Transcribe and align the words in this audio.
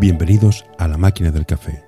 Bienvenidos 0.00 0.64
a 0.78 0.86
La 0.86 0.96
Máquina 0.96 1.32
del 1.32 1.44
Café, 1.44 1.82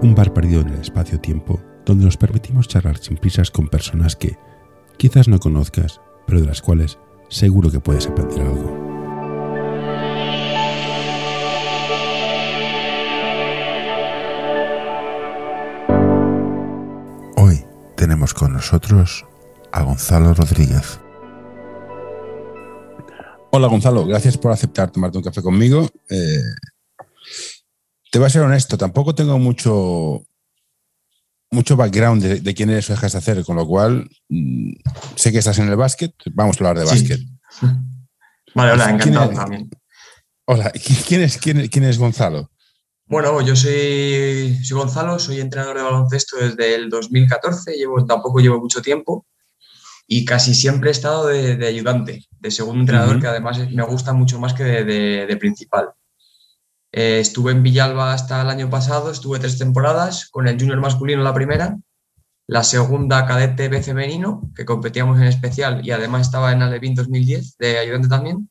un 0.00 0.14
bar 0.14 0.32
perdido 0.32 0.62
en 0.62 0.70
el 0.70 0.80
espacio-tiempo 0.80 1.60
donde 1.84 2.06
nos 2.06 2.16
permitimos 2.16 2.66
charlar 2.66 2.96
sin 2.96 3.18
prisas 3.18 3.50
con 3.50 3.68
personas 3.68 4.16
que 4.16 4.38
quizás 4.96 5.28
no 5.28 5.38
conozcas, 5.38 6.00
pero 6.26 6.40
de 6.40 6.46
las 6.46 6.62
cuales 6.62 6.98
seguro 7.28 7.70
que 7.70 7.78
puedes 7.78 8.06
aprender 8.06 8.40
algo. 8.40 8.72
Hoy 17.36 17.66
tenemos 17.96 18.32
con 18.32 18.54
nosotros 18.54 19.26
a 19.72 19.82
Gonzalo 19.82 20.32
Rodríguez. 20.32 21.00
Hola 23.50 23.68
Gonzalo, 23.68 24.06
gracias 24.06 24.38
por 24.38 24.52
aceptar 24.52 24.90
tomarte 24.90 25.18
un 25.18 25.24
café 25.24 25.42
conmigo. 25.42 25.86
Eh, 26.08 26.40
te 28.12 28.18
voy 28.18 28.26
a 28.26 28.30
ser 28.30 28.42
honesto, 28.42 28.76
tampoco 28.76 29.14
tengo 29.14 29.38
mucho, 29.38 30.22
mucho 31.50 31.76
background 31.76 32.22
de, 32.22 32.54
quién 32.54 32.68
eres 32.68 32.90
o 32.90 32.92
dejas 32.92 33.12
de 33.12 33.18
hacer, 33.18 33.42
con 33.42 33.56
lo 33.56 33.66
cual 33.66 34.06
mm, 34.28 34.72
sé 35.16 35.32
que 35.32 35.38
estás 35.38 35.58
en 35.58 35.70
el 35.70 35.76
básquet, 35.76 36.12
vamos 36.32 36.56
a 36.56 36.58
hablar 36.58 36.78
de 36.78 36.84
básquet. 36.84 37.20
Vale, 38.54 38.72
hola, 38.72 38.90
encantado 38.90 39.30
también. 39.30 39.70
Hola, 40.44 40.70
¿quién 41.08 41.22
es, 41.22 41.38
quién, 41.38 41.84
es 41.84 41.98
Gonzalo? 41.98 42.50
Bueno, 43.06 43.40
yo 43.40 43.56
soy, 43.56 44.62
soy, 44.62 44.76
Gonzalo, 44.76 45.18
soy 45.18 45.40
entrenador 45.40 45.78
de 45.78 45.82
baloncesto 45.82 46.36
desde 46.36 46.74
el 46.74 46.90
2014, 46.90 47.72
llevo, 47.78 48.04
tampoco 48.04 48.40
llevo 48.40 48.60
mucho 48.60 48.82
tiempo 48.82 49.24
y 50.06 50.26
casi 50.26 50.54
siempre 50.54 50.90
he 50.90 50.92
estado 50.92 51.28
de, 51.28 51.66
ayudante, 51.66 52.26
de 52.38 52.50
segundo 52.50 52.80
entrenador, 52.80 53.18
que 53.22 53.28
además 53.28 53.58
me 53.70 53.84
gusta 53.84 54.12
mucho 54.12 54.38
más 54.38 54.52
que 54.52 54.64
de 54.64 55.36
principal. 55.38 55.94
Eh, 56.92 57.20
estuve 57.20 57.52
en 57.52 57.62
Villalba 57.62 58.12
hasta 58.12 58.42
el 58.42 58.50
año 58.50 58.68
pasado, 58.68 59.10
estuve 59.10 59.38
tres 59.38 59.58
temporadas 59.58 60.28
con 60.30 60.46
el 60.46 60.58
junior 60.58 60.78
masculino 60.78 61.22
la 61.22 61.32
primera, 61.32 61.78
la 62.46 62.62
segunda 62.64 63.24
cadete 63.24 63.68
B 63.68 63.82
femenino, 63.82 64.50
que 64.54 64.66
competíamos 64.66 65.18
en 65.18 65.26
especial 65.26 65.80
y 65.86 65.90
además 65.90 66.22
estaba 66.22 66.52
en 66.52 66.60
Alevín 66.60 66.94
2010 66.94 67.56
de 67.56 67.78
ayudante 67.78 68.08
también. 68.08 68.50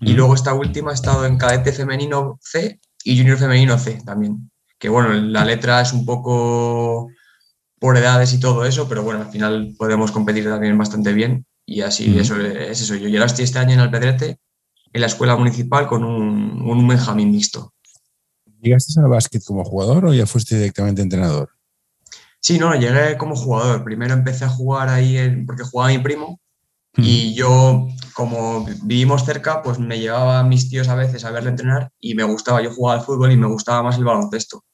Y 0.00 0.12
luego 0.12 0.34
esta 0.34 0.54
última 0.54 0.90
he 0.90 0.94
estado 0.94 1.24
en 1.24 1.38
cadete 1.38 1.72
femenino 1.72 2.38
C 2.42 2.80
y 3.04 3.16
junior 3.16 3.38
femenino 3.38 3.78
C 3.78 4.00
también. 4.04 4.50
Que 4.78 4.88
bueno, 4.88 5.12
la 5.12 5.44
letra 5.44 5.80
es 5.80 5.92
un 5.92 6.04
poco 6.04 7.08
por 7.78 7.96
edades 7.96 8.32
y 8.34 8.40
todo 8.40 8.64
eso, 8.66 8.88
pero 8.88 9.02
bueno, 9.02 9.20
al 9.20 9.30
final 9.30 9.74
podemos 9.78 10.10
competir 10.12 10.44
también 10.44 10.76
bastante 10.76 11.12
bien. 11.12 11.46
Y 11.66 11.82
así, 11.82 12.18
eso 12.18 12.38
es 12.40 12.80
eso. 12.80 12.94
Yo 12.94 13.08
ya 13.08 13.24
estoy 13.24 13.44
este 13.44 13.58
año 13.58 13.74
en 13.74 13.80
Alpedrete 13.80 14.38
en 14.92 15.00
la 15.00 15.06
escuela 15.06 15.36
municipal 15.36 15.86
con 15.86 16.04
un, 16.04 16.62
un 16.62 16.88
Benjamín 16.88 17.30
mixto. 17.30 17.72
¿Llegaste 18.60 19.00
al 19.00 19.08
básquet 19.08 19.42
como 19.44 19.64
jugador 19.64 20.06
o 20.06 20.14
ya 20.14 20.26
fuiste 20.26 20.56
directamente 20.56 21.02
entrenador? 21.02 21.50
Sí, 22.40 22.58
no, 22.58 22.74
llegué 22.74 23.16
como 23.16 23.36
jugador. 23.36 23.84
Primero 23.84 24.14
empecé 24.14 24.44
a 24.44 24.48
jugar 24.48 24.88
ahí 24.88 25.44
porque 25.46 25.62
jugaba 25.62 25.90
mi 25.90 25.98
primo 25.98 26.40
y 26.96 27.34
yo, 27.34 27.86
como 28.14 28.66
vivimos 28.82 29.24
cerca, 29.24 29.62
pues 29.62 29.78
me 29.78 29.98
llevaba 29.98 30.40
a 30.40 30.44
mis 30.44 30.68
tíos 30.68 30.88
a 30.88 30.94
veces 30.94 31.24
a 31.24 31.30
verle 31.30 31.50
entrenar 31.50 31.90
y 32.00 32.14
me 32.14 32.24
gustaba. 32.24 32.60
Yo 32.62 32.72
jugaba 32.74 32.98
al 32.98 33.06
fútbol 33.06 33.32
y 33.32 33.36
me 33.36 33.46
gustaba 33.46 33.82
más 33.82 33.96
el 33.96 34.04
baloncesto. 34.04 34.64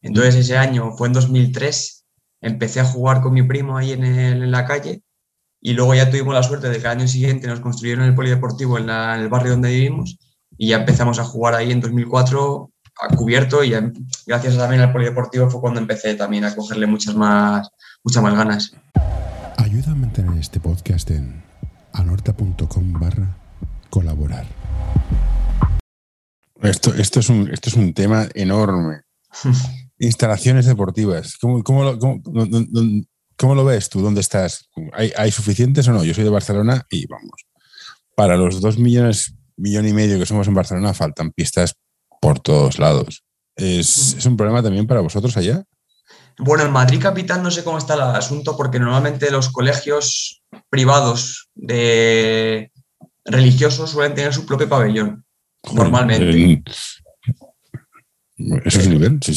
Entonces 0.00 0.36
ese 0.36 0.56
año, 0.56 0.92
fue 0.92 1.08
en 1.08 1.14
2003, 1.14 2.06
empecé 2.40 2.80
a 2.80 2.84
jugar 2.84 3.20
con 3.20 3.34
mi 3.34 3.42
primo 3.42 3.76
ahí 3.76 3.92
en, 3.92 4.04
en 4.04 4.50
la 4.50 4.64
calle 4.64 5.02
y 5.60 5.72
luego 5.72 5.94
ya 5.94 6.10
tuvimos 6.10 6.34
la 6.34 6.42
suerte 6.42 6.68
de 6.68 6.78
que 6.78 6.86
al 6.86 6.98
año 6.98 7.08
siguiente 7.08 7.46
nos 7.46 7.60
construyeron 7.60 8.04
el 8.04 8.14
polideportivo 8.14 8.78
en, 8.78 8.88
el 8.88 9.28
barrio 9.28 9.52
donde 9.52 9.70
vivimos 9.70 10.18
y 10.56 10.68
ya 10.68 10.76
empezamos 10.76 11.18
a 11.18 11.24
jugar 11.24 11.54
ahí 11.54 11.72
en 11.72 11.80
2004 11.80 12.70
a 12.98 13.14
cubierto 13.14 13.62
y 13.62 13.74
gracias 14.26 14.56
también 14.56 14.82
al 14.82 14.92
polideportivo 14.92 15.50
fue 15.50 15.60
cuando 15.60 15.80
empecé 15.80 16.14
también 16.14 16.44
a 16.44 16.54
cogerle 16.54 16.86
muchas 16.86 17.14
más, 17.14 17.68
muchas 18.02 18.22
más 18.22 18.34
ganas. 18.34 18.72
Ayuda 19.58 19.92
a 19.92 19.94
mantener 19.94 20.38
este 20.38 20.60
podcast 20.60 21.10
en 21.10 21.42
anorta.com 21.92 22.92
barra 22.94 23.36
colaborar. 23.90 24.46
Esto, 26.62 26.94
esto, 26.94 27.20
es 27.20 27.28
un, 27.28 27.50
esto 27.50 27.68
es 27.70 27.76
un 27.76 27.92
tema 27.92 28.28
enorme. 28.34 29.02
Instalaciones 29.98 30.66
deportivas. 30.66 31.36
¿Cómo, 31.38 31.62
cómo, 31.62 31.98
cómo, 31.98 32.20
¿Cómo 33.36 33.54
lo 33.54 33.64
ves 33.64 33.90
tú? 33.90 34.00
¿Dónde 34.00 34.22
estás? 34.22 34.70
¿Hay, 34.94 35.30
suficientes 35.30 35.86
o 35.88 35.92
no? 35.92 36.04
Yo 36.04 36.14
soy 36.14 36.24
de 36.24 36.30
Barcelona 36.30 36.86
y 36.90 37.06
vamos. 37.06 37.46
Para 38.14 38.36
los 38.36 38.60
dos 38.62 38.78
millones, 38.78 39.34
millón 39.56 39.86
y 39.86 39.92
medio 39.92 40.18
que 40.18 40.24
somos 40.24 40.48
en 40.48 40.54
Barcelona, 40.54 40.94
faltan 40.94 41.32
pistas 41.32 41.74
por 42.20 42.40
todos 42.40 42.78
lados. 42.78 43.24
¿Es, 43.54 44.24
un 44.24 44.36
problema 44.36 44.62
también 44.62 44.86
para 44.86 45.00
vosotros 45.00 45.36
allá? 45.36 45.64
Bueno, 46.38 46.64
en 46.64 46.72
Madrid 46.72 47.00
capital 47.00 47.42
no 47.42 47.50
sé 47.50 47.62
cómo 47.62 47.78
está 47.78 47.94
el 47.94 48.02
asunto 48.02 48.56
porque 48.56 48.78
normalmente 48.78 49.30
los 49.30 49.50
colegios 49.50 50.42
privados 50.70 51.48
de 51.54 52.70
religiosos 53.24 53.90
suelen 53.90 54.14
tener 54.14 54.32
su 54.32 54.46
propio 54.46 54.68
pabellón. 54.68 55.24
normalmente. 55.72 56.62
eso 58.64 58.80
es 58.80 58.88
nivel, 58.88 59.18
sí. 59.22 59.34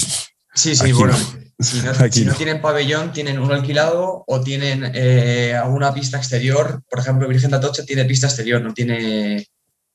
Sí, 0.53 0.75
sí, 0.75 0.91
bueno. 0.93 1.15
Si 1.59 1.81
no, 2.25 2.33
tienen 2.33 2.61
pabellón, 2.61 3.11
tienen 3.11 3.37
uno 3.37 3.53
alquilado 3.53 4.23
o 4.25 4.41
tienen 4.41 4.91
eh, 4.93 5.53
alguna 5.53 5.93
pista 5.93 6.17
exterior. 6.17 6.81
Por 6.89 6.99
ejemplo, 6.99 7.27
Virgen 7.27 7.51
de 7.51 7.57
Atocha 7.57 7.83
tiene 7.83 8.05
pista 8.05 8.27
exterior, 8.27 8.61
no 8.61 8.73
tiene 8.73 9.45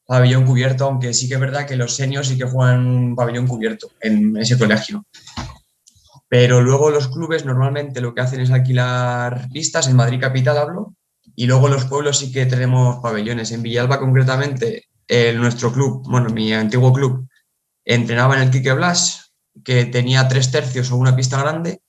pabellón 0.07 0.45
cubierto, 0.45 0.85
aunque 0.85 1.15
sí 1.15 1.27
que 1.27 1.35
es 1.35 1.41
verdad 1.41 1.67
que 1.67 1.77
los 1.77 1.97
seniors 1.97 2.29
sí 2.29 2.37
que 2.37 2.45
juegan 2.45 2.87
un 2.87 3.17
pabellón 3.17 3.47
cubierto 3.47 3.93
en 4.01 4.37
ese 4.37 4.59
colegio. 4.59 5.07
Pero 6.29 6.61
luego 6.61 6.91
los 6.91 7.09
clubes 7.09 7.47
normalmente 7.47 8.03
lo 8.03 8.15
que 8.15 8.21
hacen 8.21 8.41
es 8.41 8.51
alquilar 8.51 9.49
pistas, 9.51 9.89
en 9.89 9.97
Madrid 9.97 10.21
Capital 10.21 10.59
hablo, 10.59 10.95
y 11.35 11.47
luego 11.47 11.69
los 11.69 11.87
pueblos 11.87 12.19
sí 12.19 12.31
que 12.31 12.45
tenemos 12.45 12.99
pabellones. 13.03 13.53
En 13.53 13.63
Villalba 13.63 13.99
concretamente, 13.99 14.89
nuestro 15.37 15.73
club, 15.73 16.03
bueno, 16.07 16.29
mi 16.29 16.53
antiguo 16.53 16.93
club, 16.93 17.27
entrenaba 17.85 18.37
en 18.37 18.43
el 18.43 18.51
Quique 18.51 18.73
Blas, 18.73 19.24
que 19.63 19.85
tenía 19.85 20.27
tres 20.29 20.51
tercios 20.51 20.91
o 20.91 20.97
una 20.97 21.15
pista 21.15 21.39
grande 21.39 21.81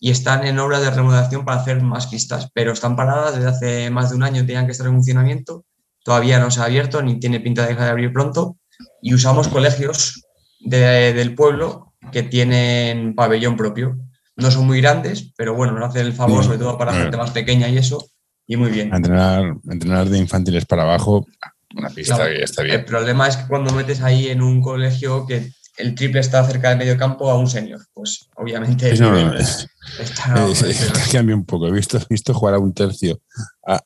y 0.00 0.10
están 0.10 0.46
en 0.46 0.58
obra 0.58 0.80
de 0.80 0.90
remodelación 0.90 1.44
para 1.44 1.60
hacer 1.60 1.82
más 1.82 2.06
pistas, 2.06 2.50
pero 2.54 2.72
están 2.72 2.94
paradas 2.94 3.34
desde 3.34 3.48
hace 3.48 3.90
más 3.90 4.10
de 4.10 4.16
un 4.16 4.22
año, 4.22 4.46
tenían 4.46 4.66
que 4.66 4.72
estar 4.72 4.86
en 4.86 4.94
funcionamiento, 4.94 5.64
todavía 6.04 6.38
no 6.38 6.50
se 6.50 6.60
ha 6.60 6.64
abierto 6.64 7.02
ni 7.02 7.18
tiene 7.18 7.40
pinta 7.40 7.62
de 7.62 7.68
dejar 7.68 7.84
de 7.84 7.90
abrir 7.90 8.12
pronto 8.12 8.58
y 9.02 9.14
usamos 9.14 9.48
colegios 9.48 10.22
del 10.60 11.34
pueblo 11.34 11.94
que 12.12 12.22
tienen 12.22 13.14
pabellón 13.14 13.56
propio. 13.56 13.98
No 14.36 14.50
son 14.52 14.66
muy 14.66 14.80
grandes, 14.80 15.32
pero 15.36 15.54
bueno, 15.54 15.72
nos 15.72 15.88
hacen 15.88 16.06
el 16.06 16.12
favor, 16.12 16.44
sobre 16.44 16.58
todo 16.58 16.78
para 16.78 16.92
gente 16.92 17.16
más 17.16 17.32
pequeña 17.32 17.68
y 17.68 17.78
eso, 17.78 18.08
y 18.46 18.56
muy 18.56 18.70
bien. 18.70 18.94
Entrenar, 18.94 19.56
entrenar 19.68 20.08
de 20.08 20.18
infantiles 20.18 20.64
para 20.64 20.82
abajo, 20.82 21.26
una 21.74 21.90
pista 21.90 22.24
que 22.28 22.42
está 22.44 22.62
bien. 22.62 22.76
El 22.76 22.84
problema 22.84 23.26
es 23.26 23.36
que 23.36 23.48
cuando 23.48 23.72
metes 23.72 24.00
ahí 24.00 24.28
en 24.28 24.40
un 24.40 24.62
colegio 24.62 25.26
que 25.26 25.50
el 25.78 25.94
triple 25.94 26.20
está 26.20 26.44
cerca 26.44 26.70
del 26.70 26.78
medio 26.78 26.98
campo 26.98 27.30
a 27.30 27.38
un 27.38 27.48
senior. 27.48 27.80
Pues 27.94 28.28
obviamente. 28.36 28.94
no, 28.98 29.12
cambia 31.12 31.36
un 31.36 31.44
poco. 31.44 31.68
He 31.68 31.72
visto, 31.72 32.00
visto 32.10 32.34
jugar 32.34 32.54
a 32.54 32.58
un 32.58 32.74
tercio 32.74 33.20
a, 33.66 33.80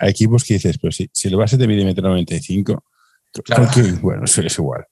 equipos 0.00 0.44
que 0.44 0.54
dices, 0.54 0.78
pues 0.78 0.96
si, 0.96 1.10
si 1.12 1.28
el 1.28 1.36
base 1.36 1.56
te 1.56 1.66
mide 1.66 1.84
metro 1.84 2.08
95, 2.08 2.84
claro. 3.44 3.68
bueno, 4.02 4.24
eso 4.24 4.42
es 4.42 4.58
igual. 4.58 4.84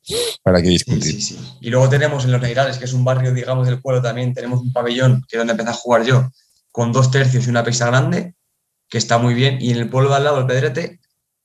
¿Para 0.43 0.63
qué 0.63 0.71
discutir? 0.71 1.03
Sí, 1.03 1.21
sí, 1.21 1.39
Y 1.61 1.71
luego 1.71 1.89
tenemos 1.89 2.25
en 2.25 2.33
Los 2.33 2.41
Negrales, 2.41 2.79
que 2.79 2.87
es 2.87 2.93
un 2.95 3.05
barrio, 3.05 3.35
digamos, 3.35 3.67
del 3.67 3.81
pueblo 3.81 4.01
también, 4.01 4.33
tenemos 4.33 4.61
un 4.61 4.73
pabellón, 4.73 5.23
que 5.29 5.37
es 5.37 5.41
donde 5.41 5.53
empecé 5.53 5.71
a 5.71 5.75
jugar 5.75 6.05
yo, 6.05 6.31
con 6.73 6.93
dos 6.93 7.11
tercios 7.11 7.47
y 7.47 7.51
una 7.51 7.65
pista 7.65 7.87
grande, 7.87 8.35
que 8.89 8.99
está 8.99 9.19
muy 9.19 9.35
bien. 9.35 9.59
Y 9.61 9.73
en 9.73 9.77
el 9.77 9.91
pueblo 9.91 10.11
de 10.11 10.17
al 10.17 10.25
lado, 10.25 10.41
el 10.41 10.47
Pedrete, 10.47 11.01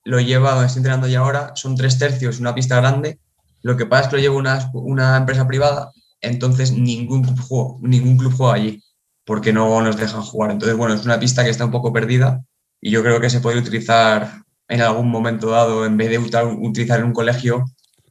lo 0.05 0.21
lleva, 0.21 0.51
donde 0.51 0.67
estoy 0.67 0.79
entrenando 0.79 1.07
ya 1.07 1.19
ahora, 1.19 1.51
son 1.55 1.75
tres 1.75 1.97
tercios 1.97 2.37
y 2.37 2.41
una 2.41 2.55
pista 2.55 2.77
grande 2.77 3.19
lo 3.65 3.75
que 3.75 3.87
pasa 3.87 4.03
es 4.03 4.07
que 4.09 4.15
lo 4.17 4.21
lleva 4.21 4.35
una, 4.35 4.69
una 4.73 5.17
empresa 5.17 5.47
privada, 5.47 5.91
entonces 6.21 6.71
ningún 6.71 7.23
club, 7.23 7.39
juega, 7.39 7.69
ningún 7.81 8.15
club 8.15 8.31
juega 8.31 8.53
allí, 8.53 8.83
porque 9.25 9.51
no 9.51 9.81
nos 9.81 9.97
dejan 9.97 10.21
jugar. 10.21 10.51
Entonces, 10.51 10.77
bueno, 10.77 10.93
es 10.93 11.03
una 11.03 11.19
pista 11.19 11.43
que 11.43 11.49
está 11.49 11.65
un 11.65 11.71
poco 11.71 11.91
perdida 11.91 12.43
y 12.79 12.91
yo 12.91 13.01
creo 13.01 13.19
que 13.19 13.31
se 13.31 13.39
puede 13.39 13.57
utilizar 13.57 14.43
en 14.67 14.81
algún 14.81 15.09
momento 15.09 15.49
dado, 15.49 15.83
en 15.83 15.97
vez 15.97 16.11
de 16.11 16.19
utilizar 16.19 16.99
en 16.99 17.05
un 17.07 17.13
colegio 17.13 17.65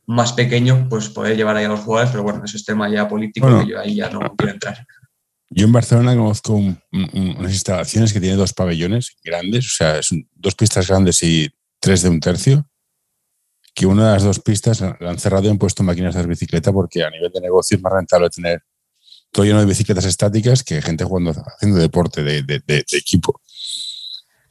más 0.06 0.32
pequeño, 0.32 0.88
pues 0.90 1.08
poder 1.08 1.36
llevar 1.36 1.56
ahí 1.56 1.66
a 1.66 1.68
los 1.68 1.80
jugadores, 1.80 2.10
pero 2.10 2.24
bueno, 2.24 2.42
eso 2.44 2.56
es 2.56 2.64
tema 2.64 2.90
ya 2.90 3.06
político 3.06 3.62
y 3.62 3.70
yo 3.70 3.78
ahí 3.78 3.94
ya 3.94 4.10
no 4.10 4.18
quiero 4.36 4.54
entrar. 4.54 4.84
Yo 5.50 5.66
en 5.66 5.72
Barcelona 5.72 6.16
conozco 6.16 6.54
unas 6.54 7.52
instalaciones 7.52 8.12
que 8.12 8.18
tienen 8.18 8.38
dos 8.38 8.52
pabellones 8.52 9.16
grandes, 9.22 9.66
o 9.66 9.76
sea, 9.76 10.02
son 10.02 10.28
dos 10.34 10.56
pistas 10.56 10.88
grandes 10.88 11.22
y 11.22 11.48
tres 11.78 12.02
de 12.02 12.08
un 12.08 12.18
tercio, 12.18 12.66
que 13.74 13.86
una 13.86 14.06
de 14.06 14.12
las 14.14 14.22
dos 14.22 14.40
pistas 14.40 14.80
la 14.80 14.96
han 15.00 15.18
cerrado 15.18 15.46
y 15.46 15.50
han 15.50 15.58
puesto 15.58 15.82
máquinas 15.82 16.14
de 16.14 16.26
bicicleta 16.26 16.72
porque 16.72 17.02
a 17.02 17.10
nivel 17.10 17.30
de 17.32 17.40
negocio 17.40 17.76
es 17.76 17.82
más 17.82 17.92
rentable 17.92 18.30
tener 18.30 18.62
todo 19.32 19.44
lleno 19.44 19.60
de 19.60 19.66
bicicletas 19.66 20.04
estáticas 20.04 20.62
que 20.62 20.80
gente 20.80 21.04
jugando, 21.04 21.32
haciendo 21.32 21.78
deporte 21.78 22.22
de, 22.22 22.62
equipo. 22.92 23.40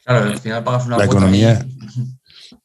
Claro, 0.04 0.30
al 0.30 0.38
final 0.38 0.62
pagas 0.62 0.86
una 0.86 0.98
La 0.98 1.06
economía, 1.06 1.66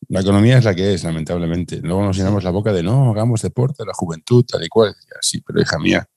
La 0.10 0.22
economía 0.22 0.58
es 0.58 0.66
la 0.66 0.74
que 0.74 0.94
es, 0.94 1.04
lamentablemente. 1.04 1.80
Luego 1.84 2.04
nos 2.04 2.18
llenamos 2.18 2.44
la 2.44 2.50
boca 2.50 2.74
de 2.74 2.82
no, 2.82 3.12
hagamos 3.12 3.44
deporte, 3.44 3.86
la 3.86 3.94
juventud, 3.94 4.44
tal 4.44 4.64
y 4.64 4.68
cual. 4.68 4.96
Sí, 5.22 5.40
pero 5.46 5.62
hija 5.62 5.78
mía, 5.78 6.08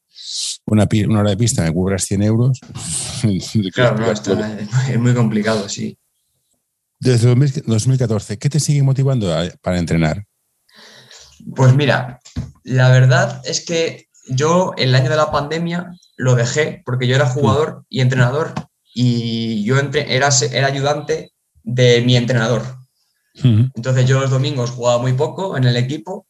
una, 0.64 0.88
una 1.06 1.20
hora 1.20 1.30
de 1.30 1.36
pista 1.36 1.62
me 1.62 1.72
cubras 1.72 2.04
100 2.04 2.22
euros. 2.22 2.60
claro, 3.74 3.98
no, 3.98 4.10
es 4.10 4.98
muy 4.98 5.14
complicado, 5.14 5.68
sí. 5.68 5.98
Desde 6.98 7.34
2014, 7.34 8.38
¿qué 8.38 8.48
te 8.48 8.60
sigue 8.60 8.82
motivando 8.82 9.30
para 9.60 9.78
entrenar? 9.78 10.24
Pues 11.54 11.74
mira, 11.74 12.20
la 12.64 12.90
verdad 12.90 13.40
es 13.44 13.64
que 13.64 14.08
yo 14.28 14.72
el 14.76 14.94
año 14.94 15.10
de 15.10 15.16
la 15.16 15.30
pandemia 15.30 15.92
lo 16.16 16.34
dejé 16.34 16.82
porque 16.84 17.06
yo 17.06 17.16
era 17.16 17.26
jugador 17.26 17.84
y 17.88 18.00
entrenador 18.00 18.54
y 18.94 19.64
yo 19.64 19.78
era, 19.78 20.28
era 20.52 20.66
ayudante 20.66 21.32
de 21.62 22.02
mi 22.02 22.16
entrenador. 22.16 22.62
Entonces 23.34 24.06
yo 24.06 24.20
los 24.20 24.30
domingos 24.30 24.70
jugaba 24.70 25.00
muy 25.00 25.14
poco 25.14 25.56
en 25.56 25.64
el 25.64 25.76
equipo 25.76 26.26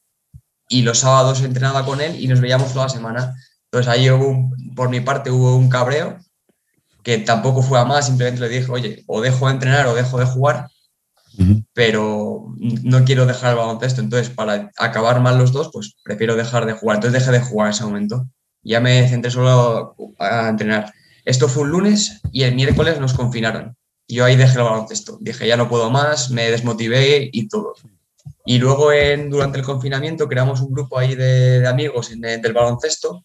y 0.68 0.82
los 0.82 1.00
sábados 1.00 1.42
entrenaba 1.42 1.84
con 1.84 2.00
él 2.00 2.18
y 2.20 2.28
nos 2.28 2.40
veíamos 2.40 2.72
toda 2.72 2.86
la 2.86 2.92
semana. 2.92 3.34
Entonces 3.64 3.92
ahí 3.92 4.10
hubo, 4.10 4.50
por 4.74 4.88
mi 4.88 5.00
parte 5.00 5.30
hubo 5.30 5.56
un 5.56 5.68
cabreo 5.68 6.18
que 7.02 7.18
tampoco 7.18 7.62
fue 7.62 7.80
a 7.80 7.84
más, 7.84 8.06
simplemente 8.06 8.40
le 8.40 8.48
dije, 8.48 8.70
oye, 8.70 9.02
o 9.06 9.20
dejo 9.20 9.46
de 9.46 9.52
entrenar 9.52 9.86
o 9.86 9.94
dejo 9.94 10.18
de 10.18 10.26
jugar, 10.26 10.68
pero 11.72 12.54
no 12.58 13.04
quiero 13.04 13.26
dejar 13.26 13.50
el 13.50 13.58
baloncesto. 13.58 14.00
Entonces, 14.00 14.30
para 14.30 14.70
acabar 14.78 15.20
mal 15.20 15.38
los 15.38 15.52
dos, 15.52 15.70
pues 15.72 15.94
prefiero 16.02 16.36
dejar 16.36 16.66
de 16.66 16.72
jugar. 16.72 16.96
Entonces 16.96 17.20
dejé 17.20 17.38
de 17.38 17.44
jugar 17.44 17.68
en 17.68 17.72
ese 17.72 17.84
momento. 17.84 18.28
Ya 18.62 18.80
me 18.80 19.08
centré 19.08 19.30
solo 19.30 19.96
a 20.18 20.48
entrenar. 20.48 20.92
Esto 21.24 21.48
fue 21.48 21.62
un 21.64 21.70
lunes 21.70 22.20
y 22.32 22.42
el 22.42 22.54
miércoles 22.54 23.00
nos 23.00 23.14
confinaron. 23.14 23.76
Yo 24.08 24.24
ahí 24.24 24.36
dejé 24.36 24.58
el 24.58 24.64
baloncesto. 24.64 25.18
Dije, 25.20 25.46
ya 25.46 25.56
no 25.56 25.68
puedo 25.68 25.90
más, 25.90 26.30
me 26.30 26.50
desmotivé 26.50 27.30
y 27.32 27.48
todo. 27.48 27.74
Y 28.44 28.58
luego 28.58 28.92
en, 28.92 29.30
durante 29.30 29.58
el 29.58 29.64
confinamiento 29.64 30.28
creamos 30.28 30.60
un 30.60 30.72
grupo 30.72 30.98
ahí 30.98 31.14
de, 31.14 31.66
amigos 31.66 32.10
en, 32.10 32.20
del 32.20 32.52
baloncesto. 32.52 33.22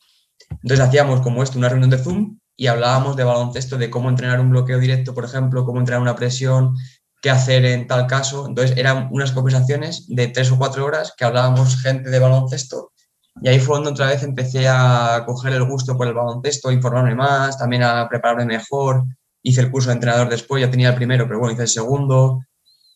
Entonces 0.50 0.80
hacíamos 0.80 1.22
como 1.22 1.44
esto, 1.44 1.58
una 1.58 1.70
reunión 1.70 1.90
de 1.90 1.98
Zoom 1.98 2.40
y 2.56 2.68
hablábamos 2.68 3.16
de 3.16 3.24
baloncesto, 3.24 3.78
de 3.78 3.90
cómo 3.90 4.10
entrenar 4.10 4.40
un 4.40 4.50
bloqueo 4.50 4.80
directo, 4.80 5.14
por 5.14 5.26
ejemplo, 5.26 5.66
cómo 5.66 5.80
entrenar 5.80 6.02
una 6.02 6.16
presión, 6.16 6.76
qué 7.22 7.30
hacer 7.30 7.66
en 7.66 7.88
tal 7.88 8.08
caso. 8.08 8.46
Entonces 8.48 8.78
eran 8.78 9.10
unas 9.12 9.32
conversaciones 9.32 10.06
de 10.08 10.28
tres 10.28 10.52
o 10.52 10.58
cuatro 10.58 10.86
horas 10.86 11.14
que 11.18 11.26
hablábamos 11.26 11.82
gente 11.82 12.10
de 12.10 12.20
baloncesto 12.20 12.92
y 13.42 13.50
ahí 13.50 13.60
fue 13.60 13.76
donde 13.76 13.92
otra 13.92 14.08
vez 14.08 14.24
empecé 14.24 14.68
a 14.68 15.24
coger 15.26 15.54
el 15.54 15.64
gusto 15.64 15.96
por 15.96 16.08
el 16.08 16.14
baloncesto, 16.14 16.72
informarme 16.72 17.16
más, 17.16 17.58
también 17.58 17.84
a 17.84 18.08
prepararme 18.10 18.46
mejor. 18.46 19.04
Hice 19.44 19.62
el 19.62 19.72
curso 19.72 19.90
de 19.90 19.96
entrenador 19.96 20.30
después, 20.30 20.62
ya 20.62 20.72
tenía 20.72 20.90
el 20.90 20.96
primero, 20.96 21.28
pero 21.28 21.40
bueno, 21.40 21.54
hice 21.54 21.64
el 21.64 21.68
segundo. 21.68 22.44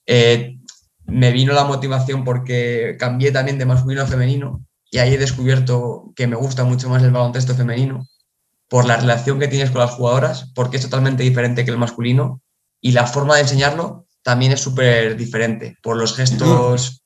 Eh, 0.05 0.57
me 1.05 1.31
vino 1.31 1.53
la 1.53 1.63
motivación 1.63 2.23
porque 2.23 2.95
cambié 2.99 3.31
también 3.31 3.59
de 3.59 3.65
masculino 3.65 4.01
a 4.01 4.07
femenino 4.07 4.65
y 4.89 4.97
ahí 4.97 5.13
he 5.13 5.17
descubierto 5.17 6.11
que 6.15 6.27
me 6.27 6.35
gusta 6.35 6.63
mucho 6.63 6.89
más 6.89 7.03
el 7.03 7.11
baloncesto 7.11 7.53
femenino 7.55 8.07
por 8.67 8.85
la 8.85 8.97
relación 8.97 9.39
que 9.39 9.47
tienes 9.47 9.69
con 9.69 9.81
las 9.81 9.91
jugadoras, 9.91 10.51
porque 10.55 10.77
es 10.77 10.83
totalmente 10.83 11.23
diferente 11.23 11.65
que 11.65 11.71
el 11.71 11.77
masculino 11.77 12.41
y 12.79 12.93
la 12.93 13.05
forma 13.05 13.35
de 13.35 13.41
enseñarlo 13.41 14.07
también 14.23 14.51
es 14.51 14.61
súper 14.61 15.17
diferente 15.17 15.77
por 15.81 15.97
los 15.97 16.15
gestos 16.15 17.03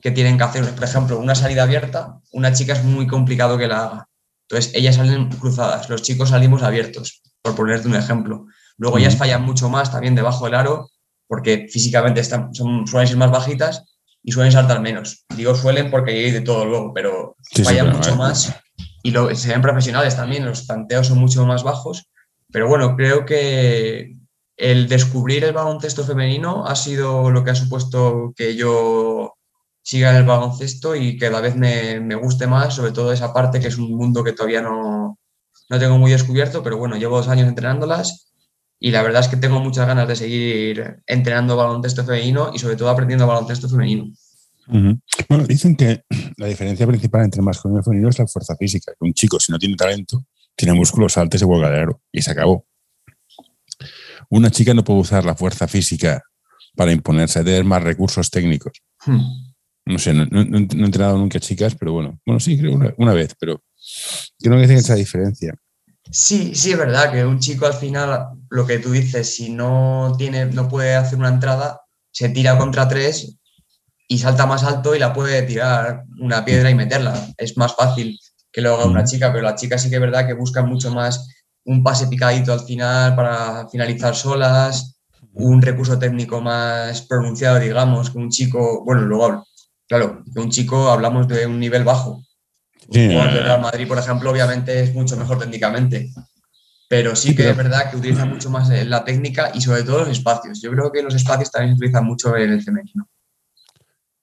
que 0.00 0.10
tienen 0.10 0.36
que 0.38 0.44
hacer. 0.44 0.64
Por 0.74 0.84
ejemplo, 0.84 1.18
una 1.18 1.34
salida 1.34 1.62
abierta, 1.62 2.18
una 2.32 2.52
chica 2.52 2.72
es 2.72 2.84
muy 2.84 3.06
complicado 3.06 3.58
que 3.58 3.68
la 3.68 3.84
haga. 3.84 4.08
Entonces, 4.48 4.74
ellas 4.74 4.96
salen 4.96 5.28
cruzadas, 5.28 5.88
los 5.88 6.02
chicos 6.02 6.30
salimos 6.30 6.62
abiertos, 6.62 7.22
por 7.42 7.54
ponerte 7.54 7.86
un 7.86 7.94
ejemplo. 7.94 8.46
Luego 8.78 8.98
ellas 8.98 9.16
fallan 9.16 9.42
mucho 9.42 9.68
más 9.68 9.92
también 9.92 10.14
debajo 10.14 10.44
del 10.46 10.54
aro, 10.54 10.90
porque 11.28 11.68
físicamente 11.70 12.20
están, 12.20 12.52
son, 12.54 12.86
suelen 12.86 13.06
ser 13.06 13.16
más 13.16 13.30
bajitas 13.30 13.84
y 14.22 14.32
suelen 14.32 14.50
saltar 14.50 14.80
menos. 14.80 15.24
Digo 15.36 15.54
suelen 15.54 15.90
porque 15.90 16.10
hay 16.10 16.30
de 16.32 16.40
todo 16.40 16.64
luego, 16.64 16.92
pero 16.92 17.36
fallan 17.62 17.92
mucho 17.92 18.16
más. 18.16 18.52
Y 19.02 19.12
lo, 19.12 19.34
se 19.36 19.48
ven 19.48 19.62
profesionales 19.62 20.16
también, 20.16 20.44
los 20.44 20.66
tanteos 20.66 21.06
son 21.06 21.18
mucho 21.18 21.46
más 21.46 21.62
bajos. 21.62 22.10
Pero 22.50 22.68
bueno, 22.68 22.96
creo 22.96 23.24
que 23.24 24.16
el 24.60 24.88
descubrir 24.88 25.42
el 25.44 25.54
baloncesto 25.54 26.04
femenino 26.04 26.66
ha 26.66 26.76
sido 26.76 27.30
lo 27.30 27.42
que 27.42 27.50
ha 27.50 27.54
supuesto 27.54 28.34
que 28.36 28.54
yo 28.54 29.34
siga 29.82 30.16
el 30.16 30.26
baloncesto 30.26 30.94
y 30.94 31.16
que 31.16 31.30
cada 31.30 31.40
vez 31.40 31.56
me, 31.56 32.14
guste 32.16 32.46
más, 32.46 32.74
sobre 32.74 32.92
todo 32.92 33.10
esa 33.10 33.32
parte 33.32 33.58
que 33.58 33.68
es 33.68 33.78
un 33.78 33.96
mundo 33.96 34.22
que 34.22 34.34
todavía 34.34 34.60
no, 34.60 35.18
no 35.70 35.78
tengo 35.78 35.96
muy 35.96 36.10
descubierto, 36.10 36.62
pero 36.62 36.76
bueno, 36.76 36.96
llevo 36.96 37.16
dos 37.16 37.28
años 37.28 37.48
entrenándolas 37.48 38.32
y 38.78 38.90
la 38.90 39.02
verdad 39.02 39.22
es 39.22 39.28
que 39.28 39.38
tengo 39.38 39.60
muchas 39.60 39.86
ganas 39.86 40.06
de 40.06 40.16
seguir 40.16 41.02
entrenando 41.06 41.56
baloncesto 41.56 42.04
femenino 42.04 42.50
y 42.52 42.58
sobre 42.58 42.76
todo 42.76 42.90
aprendiendo 42.90 43.26
baloncesto 43.26 43.66
femenino. 43.66 44.12
Bueno, 44.66 45.46
dicen 45.48 45.74
que 45.74 46.02
la 46.36 46.46
diferencia 46.46 46.86
principal 46.86 47.24
entre 47.24 47.40
masculino 47.40 47.80
y 47.80 47.82
femenino 47.82 48.10
es 48.10 48.18
la 48.18 48.26
fuerza 48.26 48.54
física. 48.56 48.92
Un 49.00 49.14
chico, 49.14 49.40
si 49.40 49.52
no 49.52 49.58
tiene 49.58 49.74
talento, 49.74 50.22
tiene 50.54 50.74
músculos 50.74 51.16
altos 51.16 51.40
y 51.40 51.46
vuelve 51.46 51.70
de 51.70 51.78
aro 51.80 52.02
y 52.12 52.20
se 52.20 52.30
acabó. 52.30 52.66
Una 54.30 54.50
chica 54.50 54.72
no 54.74 54.84
puede 54.84 55.00
usar 55.00 55.24
la 55.24 55.34
fuerza 55.34 55.68
física 55.68 56.22
para 56.76 56.92
imponerse, 56.92 57.44
tener 57.44 57.64
más 57.64 57.82
recursos 57.82 58.30
técnicos. 58.30 58.72
Hmm. 59.04 59.20
No 59.86 59.98
sé, 59.98 60.14
no, 60.14 60.24
he 60.24 60.56
entrenado 60.56 61.18
nunca 61.18 61.40
chicas, 61.40 61.74
pero 61.74 61.92
bueno, 61.92 62.18
bueno, 62.24 62.38
sí, 62.38 62.56
creo 62.56 62.78
una, 62.96 63.12
vez, 63.12 63.34
pero 63.38 63.60
creo 64.38 64.60
que 64.60 64.66
tiene 64.66 64.80
esa 64.80 64.94
diferencia. 64.94 65.54
Sí, 66.10 66.54
sí, 66.54 66.72
es 66.72 66.78
verdad 66.78 67.10
que 67.12 67.24
un 67.24 67.40
chico 67.40 67.66
al 67.66 67.74
final, 67.74 68.28
lo 68.50 68.66
que 68.66 68.78
tú 68.78 68.92
dices, 68.92 69.34
si 69.34 69.50
no, 69.50 70.14
tiene, 70.16 70.46
no 70.46 70.68
puede 70.68 70.94
hacer 70.94 71.18
una 71.18 71.28
entrada, 71.28 71.80
se 72.12 72.28
tira 72.28 72.56
contra 72.56 72.88
tres 72.88 73.36
y 74.06 74.18
salta 74.18 74.46
más 74.46 74.62
alto 74.64 74.94
y 74.94 74.98
la 74.98 75.12
puede 75.12 75.42
tirar 75.42 76.04
una 76.20 76.44
piedra 76.44 76.70
y 76.70 76.74
meterla. 76.74 77.28
Es 77.36 77.56
más 77.56 77.74
fácil 77.74 78.18
que 78.52 78.60
lo 78.60 78.74
haga 78.74 78.86
una 78.86 79.04
chica, 79.04 79.32
pero 79.32 79.44
las 79.44 79.60
chicas 79.60 79.82
sí 79.82 79.88
que 79.88 79.96
es 79.96 80.00
verdad 80.00 80.26
que 80.26 80.34
buscan 80.34 80.68
mucho 80.68 80.92
más 80.92 81.28
un 81.70 81.84
pase 81.84 82.08
picadito 82.08 82.52
al 82.52 82.60
final 82.60 83.14
para 83.14 83.68
finalizar 83.68 84.16
solas, 84.16 84.98
un 85.34 85.62
recurso 85.62 85.96
técnico 85.98 86.40
más 86.40 87.02
pronunciado, 87.02 87.60
digamos, 87.60 88.10
que 88.10 88.18
un 88.18 88.28
chico, 88.28 88.84
bueno, 88.84 89.02
luego 89.02 89.46
claro, 89.88 90.22
de 90.26 90.40
un 90.40 90.50
chico 90.50 90.90
hablamos 90.90 91.28
de 91.28 91.46
un 91.46 91.60
nivel 91.60 91.84
bajo. 91.84 92.24
el 92.88 93.44
Real 93.44 93.60
Madrid, 93.60 93.86
por 93.86 93.98
ejemplo, 93.98 94.32
obviamente 94.32 94.80
es 94.80 94.92
mucho 94.92 95.16
mejor 95.16 95.38
técnicamente, 95.38 96.10
pero 96.88 97.14
sí 97.14 97.36
que 97.36 97.48
es 97.48 97.56
verdad 97.56 97.88
que 97.88 97.96
utiliza 97.96 98.24
mucho 98.24 98.50
más 98.50 98.68
eh, 98.70 98.84
la 98.84 99.04
técnica 99.04 99.52
y 99.54 99.60
sobre 99.60 99.84
todo 99.84 100.00
los 100.00 100.08
espacios. 100.08 100.60
Yo 100.60 100.72
creo 100.72 100.90
que 100.90 101.04
los 101.04 101.14
espacios 101.14 101.52
también 101.52 101.76
se 101.76 101.78
utilizan 101.78 102.04
mucho 102.04 102.36
en 102.36 102.50
el 102.50 102.62
femenino. 102.62 103.08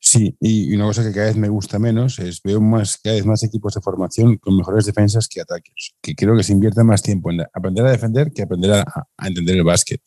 Sí, 0.09 0.38
y 0.39 0.74
una 0.74 0.86
cosa 0.86 1.04
que 1.04 1.11
cada 1.11 1.26
vez 1.26 1.35
me 1.35 1.49
gusta 1.49 1.80
menos 1.80 2.18
es 2.19 2.42
veo 2.42 2.61
más, 2.61 2.95
cada 2.95 3.18
vez 3.18 3.26
más 3.26 3.44
equipos 3.44 3.73
de 3.73 3.81
formación 3.81 4.37
con 4.37 4.56
mejores 4.56 4.85
defensas 4.85 5.28
que 5.28 5.42
ataques, 5.42 5.95
que 6.02 6.16
creo 6.16 6.37
que 6.37 6.44
se 6.44 6.54
invierte 6.54 6.81
más 6.81 7.02
tiempo 7.02 7.30
en 7.30 7.42
aprender 7.42 7.85
a 7.85 7.92
defender 7.92 8.31
que 8.31 8.44
aprender 8.44 8.71
a, 8.71 9.07
entender 9.28 9.57
el 9.57 9.66
básquet. 9.66 9.99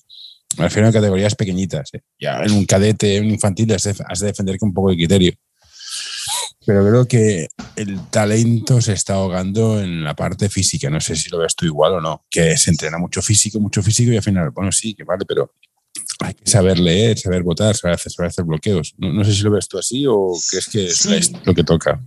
Me 0.56 0.64
refiero 0.64 0.88
a 0.88 0.92
categorías 0.92 1.34
pequeñitas. 1.34 1.90
¿eh? 1.92 2.00
Ya 2.18 2.42
en 2.42 2.52
un 2.52 2.64
cadete, 2.64 3.18
en 3.18 3.26
un 3.26 3.30
infantil, 3.32 3.70
has 3.74 3.82
de 3.82 4.26
defender 4.26 4.58
con 4.58 4.70
un 4.70 4.74
poco 4.74 4.88
de 4.88 4.96
criterio 4.96 5.34
pero 6.66 6.86
creo 6.86 7.06
que 7.06 7.48
el 7.76 8.08
talento 8.10 8.80
se 8.80 8.92
está 8.92 9.14
ahogando 9.14 9.80
en 9.80 10.04
la 10.04 10.14
parte 10.14 10.48
física. 10.48 10.90
No 10.90 11.00
sé 11.00 11.16
si 11.16 11.30
lo 11.30 11.38
ves 11.38 11.56
tú 11.56 11.64
igual 11.66 11.94
o 11.94 12.00
no, 12.00 12.26
que 12.30 12.56
se 12.56 12.70
entrena 12.70 12.98
mucho 12.98 13.22
físico, 13.22 13.58
mucho 13.60 13.82
físico 13.82 14.12
y 14.12 14.16
al 14.16 14.22
final, 14.22 14.50
bueno, 14.50 14.70
sí, 14.70 14.94
que 14.94 15.04
vale, 15.04 15.24
pero 15.26 15.54
hay 16.20 16.34
que 16.34 16.50
saber 16.50 16.78
leer, 16.78 17.18
saber 17.18 17.42
votar, 17.42 17.76
saber 17.76 17.94
hacer, 17.94 18.12
saber 18.12 18.28
hacer 18.28 18.44
bloqueos. 18.44 18.94
No, 18.98 19.24
sé 19.24 19.34
si 19.34 19.42
lo 19.42 19.50
ves 19.50 19.68
tú 19.68 19.78
así 19.78 20.04
o 20.06 20.32
crees 20.50 20.68
que 20.68 20.86
es 20.86 21.32
lo 21.44 21.54
que 21.54 21.64
toca. 21.64 22.00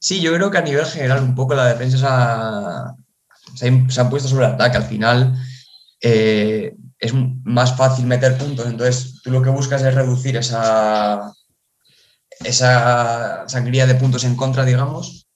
Sí, 0.00 0.20
yo 0.20 0.32
creo 0.34 0.50
que 0.50 0.58
a 0.58 0.62
nivel 0.62 0.86
general 0.86 1.22
un 1.22 1.34
poco 1.34 1.54
la 1.54 1.66
defensa 1.66 2.94
se, 3.54 3.66
han 3.66 4.10
puesto 4.10 4.28
sobre 4.28 4.46
el 4.46 4.52
ataque. 4.52 4.76
Al 4.76 4.84
final 4.84 5.34
eh, 6.00 6.74
es 6.98 7.12
más 7.44 7.76
fácil 7.76 8.06
meter 8.06 8.38
puntos, 8.38 8.66
entonces 8.66 9.20
tú 9.22 9.30
lo 9.30 9.42
que 9.42 9.50
buscas 9.50 9.82
es 9.82 9.94
reducir 9.94 10.36
esa, 10.36 11.32
esa 12.44 13.48
sangría 13.48 13.86
de 13.86 13.96
puntos 13.96 14.24
en 14.24 14.36
contra, 14.36 14.64
digamos. 14.64 15.26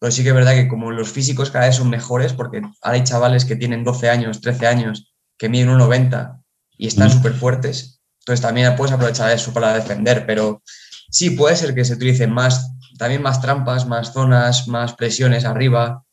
Pero 0.00 0.12
sí 0.12 0.22
que 0.22 0.30
es 0.30 0.34
verdad 0.34 0.54
que 0.54 0.68
como 0.68 0.90
los 0.90 1.10
físicos 1.10 1.50
cada 1.50 1.66
vez 1.66 1.76
son 1.76 1.90
mejores, 1.90 2.32
porque 2.32 2.60
ahora 2.82 2.98
hay 2.98 3.04
chavales 3.04 3.44
que 3.44 3.56
tienen 3.56 3.84
12 3.84 4.10
años, 4.10 4.40
13 4.40 4.66
años, 4.66 5.12
que 5.36 5.48
miden 5.48 5.70
1,90 5.70 6.38
y 6.78 6.86
están 6.86 7.10
súper 7.10 7.34
fuertes, 7.34 7.98
entonces 8.20 8.42
también 8.42 8.76
puedes 8.76 8.92
aprovechar 8.92 9.30
eso 9.32 9.54
para 9.54 9.72
defender, 9.72 10.26
pero 10.26 10.62
sí 11.10 11.30
puede 11.30 11.56
ser 11.56 11.74
que 11.74 11.84
se 11.84 11.94
utilicen 11.94 12.30
más, 12.30 12.70
también 12.98 13.22
más 13.22 13.40
trampas, 13.40 13.86
más 13.86 14.12
zonas, 14.12 14.68
más 14.68 14.92
presiones 14.92 15.46
arriba. 15.46 16.04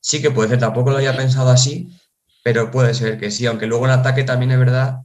Sí 0.00 0.22
que 0.22 0.30
puede 0.30 0.48
ser, 0.48 0.60
tampoco 0.60 0.90
lo 0.90 0.96
había 0.96 1.14
pensado 1.14 1.50
así, 1.50 1.94
pero 2.42 2.70
puede 2.70 2.94
ser 2.94 3.18
que 3.18 3.30
sí, 3.30 3.44
aunque 3.44 3.66
luego 3.66 3.84
en 3.84 3.90
ataque 3.90 4.24
también 4.24 4.52
es 4.52 4.58
verdad 4.58 5.00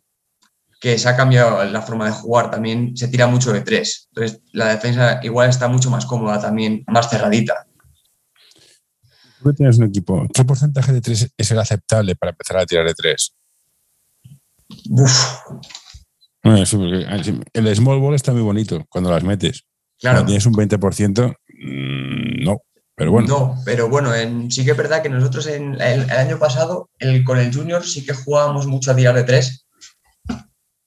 que 0.79 0.97
se 0.97 1.09
ha 1.09 1.17
cambiado 1.17 1.63
la 1.65 1.81
forma 1.81 2.05
de 2.05 2.11
jugar, 2.11 2.49
también 2.49 2.95
se 2.95 3.09
tira 3.09 3.27
mucho 3.27 3.51
de 3.51 3.59
tres. 3.59 4.07
Entonces, 4.11 4.41
la 4.53 4.69
defensa 4.69 5.19
igual 5.23 5.49
está 5.49 5.67
mucho 5.67 5.89
más 5.89 6.05
cómoda 6.05 6.39
también, 6.39 6.83
más 6.87 7.09
cerradita. 7.09 7.67
Tú 9.41 9.53
tienes 9.53 9.77
un 9.79 9.85
equipo, 9.85 10.25
¿qué 10.33 10.45
porcentaje 10.45 10.93
de 10.93 11.01
tres 11.01 11.29
es 11.35 11.51
el 11.51 11.59
aceptable 11.59 12.15
para 12.15 12.31
empezar 12.31 12.57
a 12.57 12.65
tirar 12.65 12.85
de 12.85 12.93
tres? 12.93 13.33
Uf. 14.89 15.39
el 16.43 17.75
small 17.75 17.99
ball 17.99 18.15
está 18.15 18.33
muy 18.33 18.41
bonito 18.41 18.85
cuando 18.89 19.11
las 19.11 19.23
metes. 19.23 19.65
Claro. 19.99 20.17
Cuando 20.17 20.27
tienes 20.27 20.45
un 20.45 20.53
20%, 20.53 21.35
mm, 21.47 22.43
no. 22.43 22.61
Pero 22.95 23.11
bueno. 23.11 23.27
No, 23.27 23.55
pero 23.65 23.89
bueno, 23.89 24.11
sí 24.49 24.63
que 24.63 24.71
es 24.71 24.77
verdad 24.77 25.01
que 25.01 25.09
nosotros 25.09 25.47
en, 25.47 25.81
el, 25.81 26.09
año 26.11 26.37
pasado 26.37 26.89
con 27.25 27.39
el 27.39 27.53
Junior 27.53 27.83
sí 27.83 28.05
que 28.05 28.13
jugábamos 28.13 28.67
mucho 28.67 28.91
a 28.91 28.95
tirar 28.95 29.15
de 29.15 29.23
tres. 29.23 29.65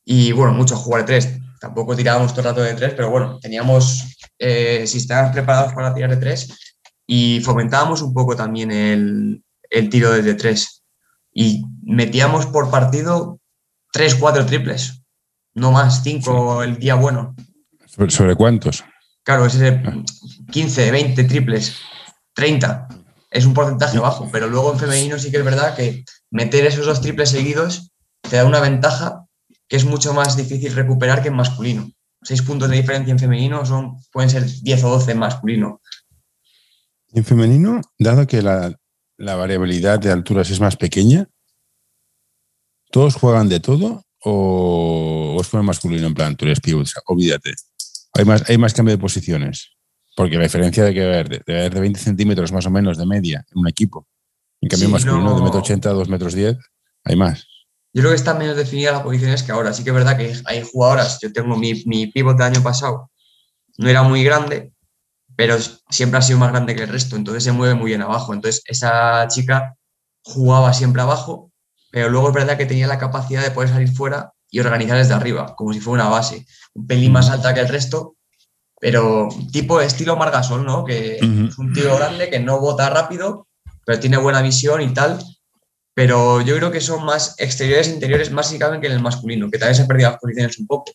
Y 0.04 0.30
bueno, 0.32 0.52
mucho 0.52 0.74
a 0.74 0.78
jugar 0.78 1.02
de 1.02 1.06
tres. 1.06 1.38
Tampoco 1.60 1.96
tirábamos 1.96 2.32
todo 2.32 2.42
el 2.42 2.46
rato 2.46 2.62
de 2.62 2.74
tres, 2.74 2.94
pero 2.94 3.10
bueno, 3.10 3.40
teníamos 3.40 4.16
eh, 4.38 4.86
sistemas 4.86 5.32
preparados 5.32 5.72
para 5.72 5.92
tirar 5.92 6.10
de 6.10 6.18
tres 6.18 6.76
y 7.06 7.40
fomentábamos 7.40 8.02
un 8.02 8.12
poco 8.12 8.36
también 8.36 8.70
el, 8.70 9.42
el 9.70 9.88
tiro 9.88 10.12
desde 10.12 10.34
tres. 10.34 10.84
Y 11.32 11.64
metíamos 11.82 12.46
por 12.46 12.70
partido 12.70 13.40
tres, 13.96 14.14
cuatro 14.14 14.44
triples, 14.44 15.00
no 15.54 15.72
más, 15.72 16.02
cinco 16.02 16.62
el 16.62 16.76
día 16.76 16.96
bueno. 16.96 17.34
¿Sobre, 18.08 18.36
cuántos? 18.36 18.84
Claro, 19.22 19.46
es 19.46 19.56
15, 20.50 20.90
20 20.90 21.24
triples, 21.24 21.78
30. 22.34 22.88
Es 23.30 23.46
un 23.46 23.54
porcentaje 23.54 23.98
bajo, 23.98 24.28
pero 24.30 24.48
luego 24.48 24.74
en 24.74 24.78
femenino 24.78 25.18
sí 25.18 25.30
que 25.30 25.38
es 25.38 25.44
verdad 25.44 25.74
que 25.74 26.04
meter 26.30 26.66
esos 26.66 26.84
dos 26.84 27.00
triples 27.00 27.30
seguidos 27.30 27.90
te 28.20 28.36
da 28.36 28.44
una 28.44 28.60
ventaja 28.60 29.24
que 29.66 29.76
es 29.76 29.86
mucho 29.86 30.12
más 30.12 30.36
difícil 30.36 30.74
recuperar 30.74 31.22
que 31.22 31.28
en 31.28 31.36
masculino. 31.36 31.90
Seis 32.22 32.42
puntos 32.42 32.68
de 32.68 32.76
diferencia 32.76 33.12
en 33.12 33.18
femenino 33.18 33.64
son, 33.64 33.96
pueden 34.12 34.28
ser 34.28 34.44
10 34.44 34.84
o 34.84 34.90
12 34.90 35.12
en 35.12 35.18
masculino. 35.18 35.80
En 37.14 37.24
femenino, 37.24 37.80
dado 37.98 38.26
que 38.26 38.42
la, 38.42 38.76
variabilidad 39.16 39.98
de 39.98 40.12
alturas 40.12 40.50
es 40.50 40.60
más 40.60 40.76
pequeña, 40.76 41.30
¿todos 42.96 43.14
juegan 43.14 43.50
de 43.50 43.60
todo 43.60 44.06
o, 44.24 45.36
es 45.38 45.48
como 45.48 45.60
en 45.60 45.66
masculino? 45.66 46.06
En 46.06 46.14
plan, 46.14 46.34
tú 46.34 46.46
eres 46.46 46.60
pivot, 46.60 46.88
olvídate. 47.04 47.52
Hay 48.14 48.24
más, 48.24 48.48
hay 48.48 48.56
más 48.56 48.72
cambio 48.72 48.96
de 48.96 48.98
posiciones. 48.98 49.72
Porque 50.16 50.38
la 50.38 50.44
diferencia 50.44 50.82
de 50.82 50.94
que 50.94 51.04
haber 51.04 51.44
de, 51.44 51.58
haber 51.58 51.74
de 51.74 51.80
20 51.80 52.00
centímetros 52.00 52.52
más 52.52 52.64
o 52.64 52.70
menos 52.70 52.96
de 52.96 53.04
media 53.04 53.44
en 53.52 53.58
un 53.58 53.68
equipo. 53.68 54.08
En 54.62 54.70
cambio, 54.70 54.88
masculino 54.88 55.34
de 55.34 55.42
1,80 55.42 55.72
m 55.72 55.80
a 55.84 55.92
2 55.92 56.08
metros 56.08 56.32
10, 56.32 56.56
hay 57.04 57.16
más. 57.16 57.46
Yo 57.92 58.00
creo 58.00 58.12
que 58.12 58.16
están 58.16 58.38
menos 58.38 58.56
definidas 58.56 58.94
las 58.94 59.02
posiciones 59.02 59.42
que 59.42 59.52
ahora. 59.52 59.74
Sí 59.74 59.84
que 59.84 59.90
es 59.90 59.94
verdad 59.94 60.16
que 60.16 60.32
hay 60.46 60.62
jugadoras, 60.62 61.18
yo 61.20 61.30
tengo 61.30 61.54
mi, 61.54 61.84
mi 61.84 62.06
pivot 62.06 62.38
del 62.38 62.46
año 62.46 62.62
pasado, 62.62 63.10
no 63.76 63.90
era 63.90 64.04
muy 64.04 64.24
grande, 64.24 64.72
pero 65.36 65.58
siempre 65.90 66.18
ha 66.18 66.22
sido 66.22 66.38
más 66.38 66.50
grande 66.50 66.74
que 66.74 66.84
el 66.84 66.88
resto, 66.88 67.14
entonces 67.16 67.44
se 67.44 67.52
mueve 67.52 67.74
muy 67.74 67.90
bien 67.90 68.00
abajo. 68.00 68.32
Entonces 68.32 68.62
esa 68.64 69.28
chica 69.28 69.76
jugaba 70.22 70.72
siempre 70.72 71.02
abajo, 71.02 71.52
pero 71.90 72.08
luego 72.08 72.28
es 72.28 72.34
verdad 72.34 72.56
que 72.56 72.66
tenía 72.66 72.86
la 72.86 72.98
capacidad 72.98 73.42
de 73.42 73.50
poder 73.50 73.70
salir 73.70 73.88
fuera 73.88 74.32
y 74.50 74.60
organizar 74.60 74.98
desde 74.98 75.14
arriba, 75.14 75.54
como 75.56 75.72
si 75.72 75.80
fuera 75.80 76.04
una 76.04 76.12
base, 76.12 76.46
un 76.74 76.86
pelín 76.86 77.12
más 77.12 77.30
alta 77.30 77.54
que 77.54 77.60
el 77.60 77.68
resto, 77.68 78.16
pero 78.80 79.28
tipo 79.52 79.80
estilo 79.80 80.16
Margasol, 80.16 80.64
¿no? 80.64 80.84
Que 80.84 81.16
es 81.16 81.58
un 81.58 81.72
tío 81.72 81.96
grande 81.96 82.30
que 82.30 82.38
no 82.38 82.60
bota 82.60 82.90
rápido, 82.90 83.48
pero 83.84 83.98
tiene 83.98 84.18
buena 84.18 84.42
visión 84.42 84.82
y 84.82 84.92
tal, 84.92 85.18
pero 85.94 86.42
yo 86.42 86.56
creo 86.56 86.70
que 86.70 86.82
son 86.82 87.04
más 87.04 87.34
exteriores 87.38 87.88
e 87.88 87.94
interiores 87.94 88.30
más 88.30 88.50
si 88.50 88.58
caben 88.58 88.82
que 88.82 88.86
en 88.86 88.92
el 88.92 89.00
masculino, 89.00 89.50
que 89.50 89.58
también 89.58 89.76
se 89.76 89.82
han 89.82 89.88
perdido 89.88 90.10
las 90.10 90.20
posiciones 90.20 90.58
un 90.58 90.66
poco. 90.66 90.92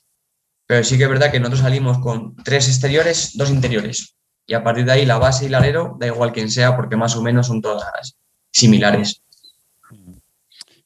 Pero 0.67 0.83
sí 0.83 0.97
que 0.97 1.05
es 1.05 1.09
verdad 1.09 1.31
que 1.31 1.39
nosotros 1.39 1.61
salimos 1.61 1.97
con 1.99 2.35
tres 2.43 2.67
exteriores, 2.67 3.31
dos 3.35 3.49
interiores. 3.49 4.15
Y 4.45 4.53
a 4.53 4.63
partir 4.63 4.85
de 4.85 4.91
ahí 4.91 5.05
la 5.05 5.17
base 5.17 5.45
y 5.45 5.47
el 5.47 5.55
alero, 5.55 5.97
da 5.99 6.07
igual 6.07 6.31
quién 6.31 6.51
sea, 6.51 6.75
porque 6.75 6.97
más 6.97 7.15
o 7.15 7.21
menos 7.21 7.47
son 7.47 7.61
todas 7.61 8.15
similares. 8.51 9.23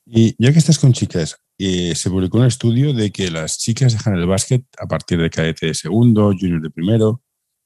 Y 0.06 0.36
ya 0.38 0.52
que 0.52 0.60
estás 0.60 0.78
con 0.78 0.94
chicas, 0.94 1.38
eh, 1.58 1.96
se 1.96 2.10
publicó 2.10 2.38
un 2.38 2.46
estudio 2.46 2.94
de 2.94 3.12
que 3.12 3.32
las 3.32 3.58
chicas 3.58 3.94
dejan 3.94 4.16
el 4.16 4.28
básquet 4.28 4.64
a 4.78 4.88
partir 4.88 5.20
de 5.20 5.30
cadete 5.30 5.68
de 5.68 5.74
segundo, 5.74 6.32
junior 6.40 6.62
de 6.62 6.70
primero. 6.70 7.22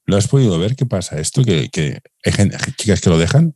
¿Lo 0.06 0.18
has 0.18 0.28
podido 0.28 0.58
ver? 0.58 0.76
¿Qué 0.76 0.86
pasa 0.86 1.20
esto? 1.20 1.44
¿Que, 1.44 1.70
que 1.70 2.00
hay 2.24 2.50
chicas 2.78 3.02
que 3.02 3.10
lo 3.10 3.18
dejan? 3.18 3.56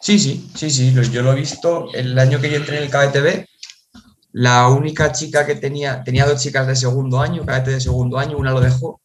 Sí, 0.00 0.18
sí, 0.18 0.48
sí, 0.54 0.70
sí, 0.70 0.92
yo 1.12 1.22
lo 1.22 1.32
he 1.32 1.36
visto 1.36 1.92
el 1.94 2.18
año 2.18 2.40
que 2.40 2.50
yo 2.50 2.56
entré 2.56 2.78
en 2.78 2.84
el 2.84 2.90
KBTV. 2.90 3.46
La 4.32 4.68
única 4.68 5.12
chica 5.12 5.46
que 5.46 5.54
tenía, 5.54 6.02
tenía 6.02 6.26
dos 6.26 6.42
chicas 6.42 6.66
de 6.66 6.76
segundo 6.76 7.20
año, 7.20 7.44
KBT 7.44 7.66
de 7.66 7.80
segundo 7.80 8.18
año, 8.18 8.36
una 8.36 8.52
lo 8.52 8.60
dejó 8.60 9.00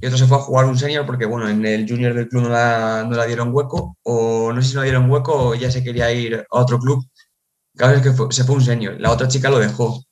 y 0.00 0.06
otra 0.06 0.18
se 0.18 0.26
fue 0.26 0.36
a 0.36 0.40
jugar 0.40 0.66
un 0.66 0.78
senior 0.78 1.06
porque, 1.06 1.24
bueno, 1.24 1.48
en 1.48 1.64
el 1.64 1.88
junior 1.88 2.14
del 2.14 2.28
club 2.28 2.44
no 2.44 2.48
la, 2.50 3.06
no 3.08 3.16
la 3.16 3.26
dieron 3.26 3.52
hueco, 3.52 3.96
o 4.02 4.52
no 4.52 4.60
sé 4.60 4.68
si 4.68 4.74
no 4.74 4.80
la 4.80 4.84
dieron 4.84 5.10
hueco 5.10 5.32
o 5.32 5.54
ya 5.54 5.70
se 5.70 5.82
quería 5.82 6.12
ir 6.12 6.34
a 6.50 6.60
otro 6.60 6.78
club. 6.78 7.04
Cada 7.76 7.92
vez 7.92 8.02
que 8.02 8.34
se 8.34 8.44
fue 8.44 8.56
un 8.56 8.62
senior, 8.62 9.00
la 9.00 9.10
otra 9.10 9.28
chica 9.28 9.50
lo 9.50 9.58
dejó. 9.58 10.02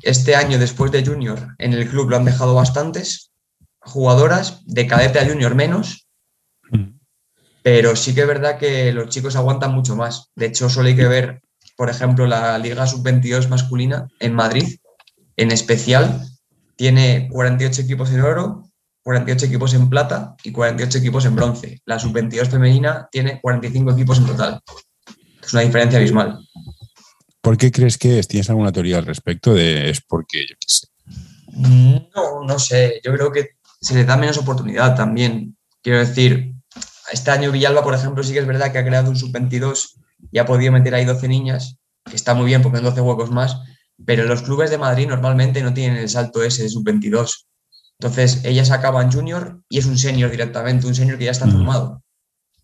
Este 0.00 0.36
año, 0.36 0.58
después 0.58 0.92
de 0.92 1.04
junior, 1.04 1.56
en 1.58 1.72
el 1.72 1.88
club 1.88 2.08
lo 2.08 2.16
han 2.16 2.24
dejado 2.24 2.54
bastantes 2.54 3.32
jugadoras, 3.80 4.62
de 4.66 4.86
cadete 4.86 5.18
a 5.18 5.26
junior 5.26 5.54
menos, 5.54 6.06
pero 7.62 7.96
sí 7.96 8.14
que 8.14 8.22
es 8.22 8.26
verdad 8.26 8.58
que 8.58 8.92
los 8.92 9.08
chicos 9.08 9.36
aguantan 9.36 9.72
mucho 9.72 9.96
más. 9.96 10.30
De 10.36 10.46
hecho, 10.46 10.68
solo 10.68 10.88
hay 10.88 10.96
que 10.96 11.08
ver, 11.08 11.42
por 11.76 11.90
ejemplo, 11.90 12.26
la 12.26 12.58
Liga 12.58 12.86
Sub-22 12.86 13.48
masculina 13.48 14.08
en 14.20 14.34
Madrid, 14.34 14.78
en 15.36 15.50
especial, 15.50 16.26
tiene 16.76 17.28
48 17.30 17.82
equipos 17.82 18.10
en 18.10 18.20
oro, 18.20 18.70
48 19.02 19.46
equipos 19.46 19.74
en 19.74 19.88
plata 19.88 20.36
y 20.42 20.52
48 20.52 20.98
equipos 20.98 21.24
en 21.24 21.34
bronce. 21.34 21.80
La 21.84 21.98
Sub-22 21.98 22.48
femenina 22.48 23.08
tiene 23.10 23.40
45 23.40 23.92
equipos 23.92 24.18
en 24.18 24.26
total. 24.26 24.60
Es 25.42 25.52
una 25.52 25.62
diferencia 25.62 25.98
abismal. 25.98 26.38
¿Por 27.40 27.56
qué 27.56 27.70
crees 27.70 27.96
que 27.96 28.18
es? 28.18 28.28
¿Tienes 28.28 28.50
alguna 28.50 28.72
teoría 28.72 28.98
al 28.98 29.06
respecto? 29.06 29.54
De, 29.54 29.90
es 29.90 30.00
porque, 30.00 30.46
yo 30.48 30.54
qué 30.58 30.66
sé. 30.66 30.88
No, 31.52 32.44
no 32.44 32.58
sé. 32.58 33.00
Yo 33.04 33.12
creo 33.14 33.32
que 33.32 33.50
se 33.80 33.94
le 33.94 34.04
da 34.04 34.16
menos 34.16 34.38
oportunidad 34.38 34.96
también. 34.96 35.56
Quiero 35.82 36.00
decir, 36.00 36.54
este 37.12 37.30
año 37.30 37.52
Villalba, 37.52 37.82
por 37.82 37.94
ejemplo, 37.94 38.22
sí 38.22 38.32
que 38.32 38.40
es 38.40 38.46
verdad 38.46 38.72
que 38.72 38.78
ha 38.78 38.84
creado 38.84 39.10
un 39.10 39.16
sub-22 39.16 39.94
y 40.30 40.38
ha 40.38 40.46
podido 40.46 40.72
meter 40.72 40.94
ahí 40.94 41.04
12 41.04 41.28
niñas, 41.28 41.78
que 42.04 42.16
está 42.16 42.34
muy 42.34 42.46
bien 42.46 42.62
porque 42.62 42.78
son 42.78 42.86
12 42.86 43.00
huecos 43.00 43.30
más, 43.30 43.56
pero 44.04 44.24
los 44.24 44.42
clubes 44.42 44.70
de 44.70 44.78
Madrid 44.78 45.08
normalmente 45.08 45.62
no 45.62 45.72
tienen 45.72 45.98
el 45.98 46.08
salto 46.08 46.42
ese 46.42 46.64
de 46.64 46.68
sub-22. 46.68 47.46
Entonces, 48.00 48.44
ellas 48.44 48.70
acaban 48.70 49.10
junior 49.10 49.60
y 49.68 49.78
es 49.78 49.86
un 49.86 49.98
senior 49.98 50.30
directamente, 50.30 50.86
un 50.86 50.94
senior 50.94 51.18
que 51.18 51.24
ya 51.24 51.32
está 51.32 51.46
mm. 51.46 51.52
formado. 51.52 52.02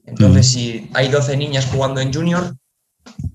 Entonces, 0.04 0.46
mm. 0.48 0.50
si 0.50 0.90
hay 0.94 1.08
12 1.08 1.36
niñas 1.36 1.66
jugando 1.66 2.00
en 2.00 2.12
junior, 2.12 2.56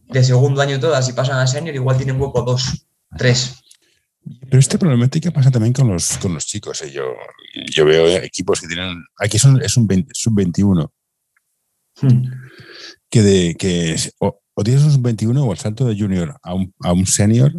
de 0.08 0.24
segundo 0.24 0.62
año 0.62 0.80
todas 0.80 1.08
y 1.10 1.14
pasan 1.14 1.40
a 1.40 1.48
senior, 1.48 1.76
igual 1.76 1.98
tienen 1.98 2.20
hueco 2.20 2.42
2, 2.42 2.88
3. 3.18 3.56
Pero 4.50 4.80
probablemente 4.80 5.22
que 5.22 5.32
pasa 5.32 5.52
también 5.52 5.74
con 5.74 5.88
los, 5.88 6.18
con 6.18 6.34
los 6.34 6.46
chicos. 6.46 6.82
¿eh? 6.82 6.92
Yo, 6.92 7.04
yo 7.72 7.86
veo 7.86 8.08
equipos 8.18 8.62
que 8.62 8.68
tienen. 8.68 9.04
Aquí 9.18 9.40
son, 9.40 9.62
es 9.62 9.78
un 9.78 9.88
sub-21. 10.14 10.90
Hmm. 12.02 12.24
Que, 13.10 13.22
de, 13.22 13.56
que 13.56 13.96
o, 14.20 14.40
tienes 14.64 14.84
un 14.84 15.02
21 15.02 15.44
o 15.44 15.52
el 15.52 15.58
salto 15.58 15.86
de 15.86 15.98
junior 15.98 16.38
a 16.44 16.54
un, 16.54 16.74
a 16.82 16.94
un 16.94 17.06
senior 17.06 17.52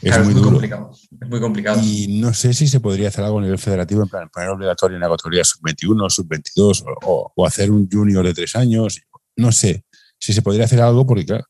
es, 0.00 0.24
muy, 0.24 0.40
complicado. 0.40 0.92
Es 1.20 1.28
muy 1.28 1.40
complicado. 1.40 1.80
Y 1.82 2.20
no 2.20 2.32
sé 2.32 2.54
si 2.54 2.68
se 2.68 2.80
podría 2.80 3.08
hacer 3.08 3.24
algo 3.24 3.38
a 3.38 3.42
nivel 3.42 3.58
federativo, 3.58 4.02
en 4.02 4.08
plan, 4.08 4.30
poner 4.32 4.48
obligatorio 4.48 4.96
en 4.96 5.02
la 5.02 5.08
categoría 5.10 5.44
sub-21, 5.44 6.08
sub-22 6.08 6.84
o, 7.04 7.32
o, 7.34 7.46
hacer 7.46 7.70
un 7.70 7.88
junior 7.90 8.24
de 8.24 8.32
tres 8.32 8.56
años. 8.56 9.00
No 9.36 9.52
sé 9.52 9.84
si 10.30 10.36
se 10.36 10.42
podría 10.42 10.64
hacer 10.64 10.80
algo, 10.80 11.04
porque 11.06 11.26
claro, 11.26 11.44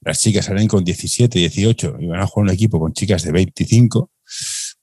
las 0.00 0.20
chicas 0.20 0.46
salen 0.46 0.68
con 0.68 0.84
17, 0.84 1.38
18 1.38 1.96
y 2.00 2.06
van 2.06 2.20
a 2.20 2.26
jugar 2.26 2.44
un 2.44 2.54
equipo 2.54 2.80
con 2.80 2.92
chicas 2.92 3.22
de 3.22 3.32
25. 3.32 4.10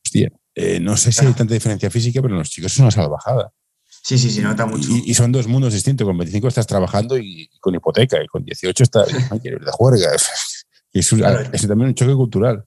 Hostia, 0.04 0.32
eh, 0.54 0.80
no 0.80 0.96
sé 0.98 1.12
si 1.12 1.26
hay 1.26 1.34
tanta 1.34 1.54
diferencia 1.54 1.90
física, 1.90 2.22
pero 2.22 2.36
los 2.36 2.50
chicos 2.50 2.72
es 2.74 2.80
una 2.80 2.92
salvajada. 2.92 3.52
Sí, 4.04 4.20
sí, 4.20 4.30
sí, 4.30 4.42
nota 4.42 4.68
mucho. 4.68 4.88
Y, 5.04 5.16
son 5.16 5.32
dos 5.32 5.48
mundos 5.48 5.74
distintos. 5.74 6.06
Con 6.06 6.16
25 6.16 6.48
estás 6.48 6.68
trabajando 6.68 7.18
y, 7.18 7.50
con 7.60 7.74
hipoteca, 7.74 8.22
y 8.24 8.28
con 8.28 8.46
18 8.46 8.84
estás 8.84 9.08
de 9.08 9.72
juerga. 9.72 10.12
Y 10.94 11.00
es, 11.00 11.10
también 11.10 11.90
un 11.90 11.94
choque 11.94 12.14
cultural. 12.14 12.64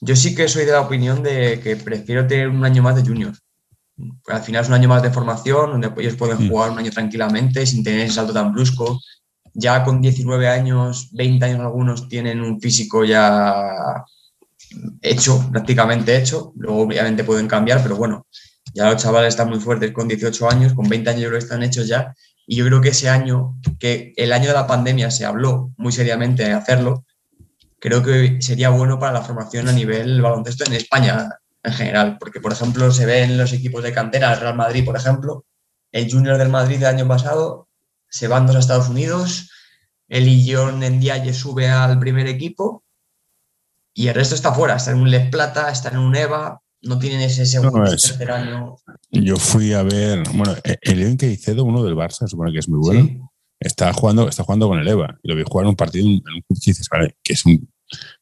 Yo 0.00 0.14
sí 0.14 0.32
que 0.32 0.46
soy 0.46 0.64
de 0.64 0.70
la 0.70 0.80
opinión 0.80 1.24
de 1.24 1.58
que 1.58 1.74
prefiero 1.74 2.24
tener 2.24 2.46
un 2.50 2.64
año 2.64 2.84
más 2.84 2.94
de 2.94 3.02
junior. 3.02 3.32
Al 4.28 4.42
final 4.42 4.62
es 4.62 4.68
un 4.68 4.74
año 4.74 4.88
más 4.88 5.02
de 5.02 5.10
formación, 5.10 5.72
donde 5.72 5.90
ellos 6.00 6.14
pueden 6.14 6.38
mm. 6.38 6.48
jugar 6.48 6.70
un 6.70 6.78
año 6.78 6.92
tranquilamente, 6.92 7.66
sin 7.66 7.82
tener 7.82 8.02
ese 8.02 8.14
salto 8.14 8.32
tan 8.32 8.52
brusco. 8.52 9.00
Ya 9.54 9.84
con 9.84 10.00
19 10.00 10.48
años, 10.48 11.10
20 11.12 11.44
años 11.44 11.60
algunos, 11.60 12.08
tienen 12.08 12.40
un 12.40 12.60
físico 12.60 13.04
ya 13.04 14.04
hecho, 15.02 15.48
prácticamente 15.50 16.16
hecho. 16.16 16.52
Luego 16.56 16.82
obviamente 16.82 17.24
pueden 17.24 17.48
cambiar, 17.48 17.82
pero 17.82 17.96
bueno, 17.96 18.26
ya 18.74 18.90
los 18.90 19.02
chavales 19.02 19.30
están 19.30 19.48
muy 19.48 19.60
fuertes 19.60 19.92
con 19.92 20.08
18 20.08 20.50
años, 20.50 20.74
con 20.74 20.88
20 20.88 21.10
años 21.10 21.30
yo 21.30 21.36
están 21.36 21.62
hechos 21.62 21.86
ya. 21.88 22.14
Y 22.46 22.56
yo 22.56 22.66
creo 22.66 22.80
que 22.80 22.90
ese 22.90 23.08
año, 23.08 23.56
que 23.78 24.12
el 24.16 24.32
año 24.32 24.48
de 24.48 24.54
la 24.54 24.66
pandemia 24.66 25.10
se 25.10 25.24
habló 25.24 25.72
muy 25.76 25.92
seriamente 25.92 26.44
de 26.44 26.52
hacerlo, 26.52 27.04
creo 27.78 28.02
que 28.02 28.38
sería 28.40 28.70
bueno 28.70 28.98
para 28.98 29.12
la 29.12 29.22
formación 29.22 29.68
a 29.68 29.72
nivel 29.72 30.20
baloncesto 30.22 30.64
en 30.64 30.74
España 30.74 31.28
en 31.62 31.72
general, 31.72 32.16
porque 32.18 32.40
por 32.40 32.52
ejemplo 32.52 32.90
se 32.90 33.06
ve 33.06 33.22
en 33.22 33.36
los 33.36 33.52
equipos 33.52 33.82
de 33.82 33.92
cantera, 33.92 34.32
el 34.32 34.40
Real 34.40 34.56
Madrid, 34.56 34.84
por 34.84 34.96
ejemplo, 34.96 35.44
el 35.92 36.10
Junior 36.10 36.38
del 36.38 36.48
Madrid 36.48 36.76
del 36.76 36.86
año 36.86 37.08
pasado 37.08 37.67
se 38.08 38.28
van 38.28 38.46
dos 38.46 38.56
a 38.56 38.58
Estados 38.60 38.88
Unidos, 38.88 39.50
el 40.08 40.28
Illón 40.28 40.82
en 40.82 41.00
Dialle 41.00 41.34
sube 41.34 41.68
al 41.68 41.98
primer 41.98 42.26
equipo 42.26 42.84
y 43.92 44.08
el 44.08 44.14
resto 44.14 44.34
está 44.34 44.52
fuera, 44.52 44.76
está 44.76 44.92
en 44.92 44.98
un 44.98 45.10
Les 45.10 45.28
Plata, 45.28 45.70
está 45.70 45.90
en 45.90 45.98
un 45.98 46.14
EVA, 46.14 46.60
no 46.82 46.98
tienen 46.98 47.20
ese 47.20 47.44
segundo 47.44 47.82
tercer 47.84 48.30
año. 48.30 48.76
Yo 49.10 49.36
fui 49.36 49.72
a 49.72 49.82
ver, 49.82 50.22
bueno, 50.32 50.54
el 50.82 51.00
León 51.00 51.16
Caicedo, 51.16 51.64
uno 51.64 51.82
del 51.82 51.96
Barça, 51.96 52.26
supone 52.28 52.52
que 52.52 52.58
es 52.58 52.68
muy 52.68 52.78
bueno, 52.78 53.32
está, 53.58 53.92
jugando, 53.92 54.28
está 54.28 54.44
jugando 54.44 54.68
con 54.68 54.78
el 54.78 54.86
EVA 54.86 55.18
y 55.22 55.28
lo 55.28 55.36
vi 55.36 55.42
jugar 55.46 55.66
un 55.66 55.76
partido 55.76 56.06
en 56.06 56.12
un 56.12 56.20
club 56.20 56.44
que 56.48 56.70
dices, 56.70 56.88
vale, 56.88 57.16
que 57.22 57.32
es 57.32 57.44
un. 57.44 57.68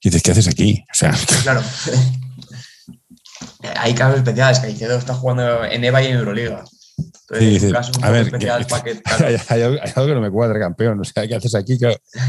dices, 0.03 0.23
¿qué 0.23 0.31
haces 0.31 0.49
aquí? 0.49 0.83
O 0.91 0.95
sea. 0.95 1.15
Claro. 1.43 1.63
Hay 3.79 3.95
casos 3.95 4.19
especiales, 4.19 4.61
Caicedo 4.61 4.97
está 4.97 5.15
jugando 5.15 5.65
en 5.65 5.85
EVA 5.85 6.03
y 6.03 6.07
en 6.07 6.17
Euroliga. 6.17 6.65
A 7.29 8.11
ver, 8.11 8.33
hay, 9.49 9.63
algo 9.63 10.07
que 10.07 10.15
no 10.15 10.21
me 10.21 10.31
cuadra, 10.31 10.61
campeón. 10.61 11.01
O 11.01 11.05
sea, 11.05 11.27
¿qué 11.27 11.35
haces 11.35 11.55
aquí? 11.55 11.77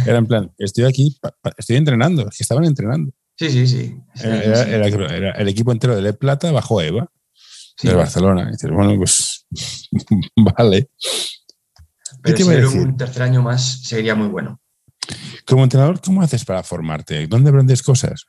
Era 0.06 0.18
en 0.18 0.26
plan, 0.26 0.52
estoy 0.58 0.86
aquí, 0.86 1.16
estoy 1.56 1.76
entrenando, 1.76 2.28
es 2.30 2.38
que 2.38 2.44
estaban 2.44 2.66
entrenando. 2.66 3.12
Sí, 3.38 3.50
sí, 3.52 3.68
sí. 3.68 3.96
Era, 4.24 5.32
el 5.32 5.48
equipo 5.48 5.72
entero 5.72 5.96
de 5.96 6.02
Le 6.02 6.14
Plata 6.14 6.52
bajo 6.52 6.82
Eva, 6.82 7.12
de 7.84 7.94
Barcelona. 7.94 8.48
Y 8.50 8.54
dices, 8.54 8.72
bueno, 8.72 8.96
pues 8.98 9.46
vale. 10.36 10.90
Pero 12.24 12.70
si 12.70 12.80
un 12.80 12.98
tercer 12.98 13.22
año 13.22 13.44
más 13.44 13.84
sería 13.84 14.16
muy 14.16 14.28
bueno. 14.28 14.60
Como 15.46 15.64
entrenador, 15.64 16.02
¿cómo 16.02 16.24
haces 16.24 16.44
para 16.44 16.64
formarte? 16.64 17.28
¿Dónde 17.28 17.52
aprendes 17.52 17.84
cosas? 17.84 18.26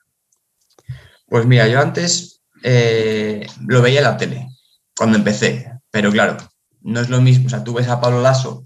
Pues 1.27 1.47
mira, 1.47 1.67
yo 1.67 1.81
antes 1.81 2.43
eh, 2.63 3.47
lo 3.67 3.81
veía 3.81 4.01
en 4.01 4.05
la 4.05 4.17
tele, 4.17 4.49
cuando 4.97 5.17
empecé. 5.17 5.73
Pero 5.91 6.13
claro, 6.13 6.37
no 6.89 7.01
es 7.01 7.09
lo 7.09 7.21
mismo. 7.21 7.47
O 7.47 7.51
sea, 7.51 7.63
tú 7.63 7.75
ves 7.75 7.89
a 7.89 8.01
Pablo 8.01 8.21
Lasso, 8.21 8.65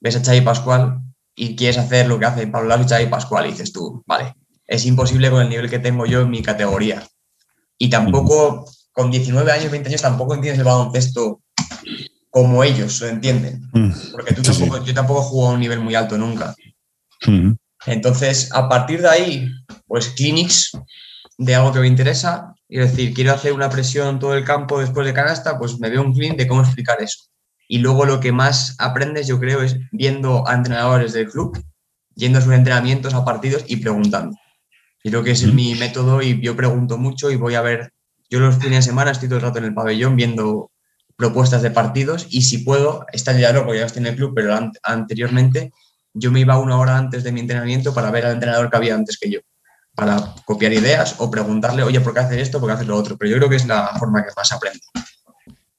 ves 0.00 0.16
a 0.16 0.24
Xavi 0.24 0.40
Pascual 0.40 1.00
y 1.34 1.56
quieres 1.56 1.78
hacer 1.78 2.06
lo 2.06 2.18
que 2.18 2.26
hace 2.26 2.46
Pablo 2.46 2.68
Lasso 2.68 2.84
y 2.84 2.88
Xavi 2.88 3.06
Pascual 3.06 3.46
y 3.46 3.50
dices 3.50 3.72
tú, 3.72 4.02
vale, 4.06 4.34
es 4.66 4.86
imposible 4.86 5.30
con 5.30 5.42
el 5.42 5.48
nivel 5.48 5.68
que 5.68 5.78
tengo 5.78 6.06
yo 6.06 6.22
en 6.22 6.30
mi 6.30 6.42
categoría. 6.42 7.06
Y 7.78 7.90
tampoco, 7.90 8.70
con 8.92 9.10
19 9.10 9.52
años, 9.52 9.70
20 9.70 9.88
años, 9.88 10.02
tampoco 10.02 10.34
entiendes 10.34 10.58
el 10.60 10.64
baloncesto 10.64 11.40
como 12.30 12.64
ellos 12.64 13.00
lo 13.00 13.08
entienden. 13.08 13.68
Mm. 13.72 13.90
Porque 14.12 14.34
tú 14.34 14.42
tampoco, 14.42 14.84
yo 14.84 14.94
tampoco 14.94 15.22
juego 15.22 15.48
a 15.48 15.52
un 15.52 15.60
nivel 15.60 15.80
muy 15.80 15.94
alto 15.94 16.16
nunca. 16.16 16.54
Entonces, 17.86 18.50
a 18.52 18.68
partir 18.68 19.02
de 19.02 19.08
ahí, 19.08 19.50
pues 19.86 20.08
clinics 20.08 20.72
de 21.38 21.54
algo 21.54 21.72
que 21.72 21.80
me 21.80 21.86
interesa, 21.86 22.54
y 22.68 22.78
decir, 22.78 23.14
quiero 23.14 23.32
hacer 23.32 23.52
una 23.52 23.68
presión 23.68 24.18
todo 24.18 24.34
el 24.34 24.44
campo 24.44 24.80
después 24.80 25.06
de 25.06 25.14
canasta, 25.14 25.58
pues 25.58 25.78
me 25.78 25.88
veo 25.90 26.02
un 26.02 26.12
clin 26.12 26.36
de 26.36 26.46
cómo 26.46 26.62
explicar 26.62 27.00
eso. 27.00 27.26
Y 27.68 27.78
luego 27.78 28.04
lo 28.04 28.20
que 28.20 28.32
más 28.32 28.76
aprendes, 28.78 29.26
yo 29.26 29.40
creo, 29.40 29.62
es 29.62 29.76
viendo 29.90 30.46
a 30.48 30.54
entrenadores 30.54 31.12
del 31.12 31.28
club, 31.28 31.58
yendo 32.14 32.38
a 32.38 32.42
sus 32.42 32.52
entrenamientos, 32.52 33.14
a 33.14 33.24
partidos 33.24 33.64
y 33.66 33.76
preguntando. 33.76 34.36
Creo 35.02 35.22
que 35.22 35.32
es 35.32 35.52
mi 35.52 35.74
método 35.74 36.22
y 36.22 36.40
yo 36.40 36.56
pregunto 36.56 36.98
mucho 36.98 37.30
y 37.30 37.36
voy 37.36 37.54
a 37.54 37.62
ver, 37.62 37.92
yo 38.28 38.40
los 38.40 38.56
fines 38.56 38.84
de 38.84 38.90
semana 38.90 39.12
estoy 39.12 39.28
todo 39.28 39.38
el 39.38 39.44
rato 39.44 39.58
en 39.58 39.64
el 39.64 39.74
pabellón 39.74 40.16
viendo 40.16 40.70
propuestas 41.16 41.62
de 41.62 41.70
partidos 41.70 42.26
y 42.30 42.42
si 42.42 42.58
puedo, 42.58 43.06
está 43.12 43.32
ya 43.38 43.52
loco, 43.52 43.74
ya 43.74 43.86
estoy 43.86 44.02
en 44.02 44.08
el 44.08 44.16
club, 44.16 44.32
pero 44.34 44.58
anteriormente 44.82 45.72
yo 46.12 46.30
me 46.32 46.40
iba 46.40 46.58
una 46.58 46.78
hora 46.78 46.96
antes 46.96 47.24
de 47.24 47.32
mi 47.32 47.40
entrenamiento 47.40 47.94
para 47.94 48.10
ver 48.10 48.26
al 48.26 48.34
entrenador 48.34 48.70
que 48.70 48.76
había 48.76 48.94
antes 48.94 49.18
que 49.18 49.30
yo, 49.30 49.40
para 49.94 50.34
copiar 50.44 50.72
ideas 50.72 51.16
o 51.18 51.30
preguntarle, 51.30 51.82
oye, 51.82 52.00
¿por 52.00 52.12
qué 52.12 52.20
haces 52.20 52.38
esto? 52.38 52.58
¿Por 52.58 52.68
qué 52.68 52.74
haces 52.74 52.86
lo 52.86 52.96
otro? 52.96 53.16
Pero 53.16 53.30
yo 53.30 53.36
creo 53.36 53.48
que 53.48 53.56
es 53.56 53.66
la 53.66 53.88
forma 53.98 54.22
que 54.22 54.30
más 54.36 54.52
aprendo. 54.52 54.84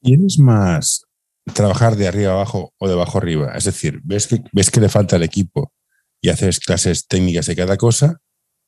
¿Tienes 0.02 0.40
más 0.40 1.07
trabajar 1.54 1.96
de 1.96 2.08
arriba 2.08 2.34
abajo 2.34 2.74
o 2.78 2.88
de 2.88 2.94
abajo 2.94 3.18
arriba? 3.18 3.54
Es 3.56 3.66
decir, 3.66 4.00
¿ves 4.04 4.28
que, 4.28 4.44
ves 4.52 4.72
que 4.72 4.82
le 4.82 4.90
falta 4.90 5.16
al 5.16 5.24
equipo 5.24 5.74
y 6.22 6.30
haces 6.30 6.60
clases 6.60 7.08
técnicas 7.08 7.46
de 7.46 7.56
cada 7.56 7.78
cosa? 7.78 8.22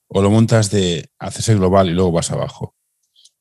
o 0.10 0.22
lo 0.22 0.30
montas 0.30 0.72
de 0.72 1.10
haces 1.20 1.50
el 1.50 1.60
global 1.60 1.90
y 1.90 1.94
luego 1.94 2.12
vas 2.12 2.32
abajo? 2.32 2.76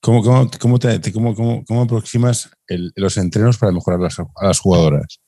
¿Cómo, 0.00 0.22
cómo, 0.22 0.48
cómo, 0.60 0.78
te, 0.78 1.12
cómo, 1.12 1.34
cómo 1.64 1.82
aproximas 1.82 2.50
los 2.94 3.16
entrenos 3.16 3.58
para 3.58 3.72
mejorar 3.72 4.00
a 4.36 4.46
las 4.46 4.60
jugadoras? 4.60 5.18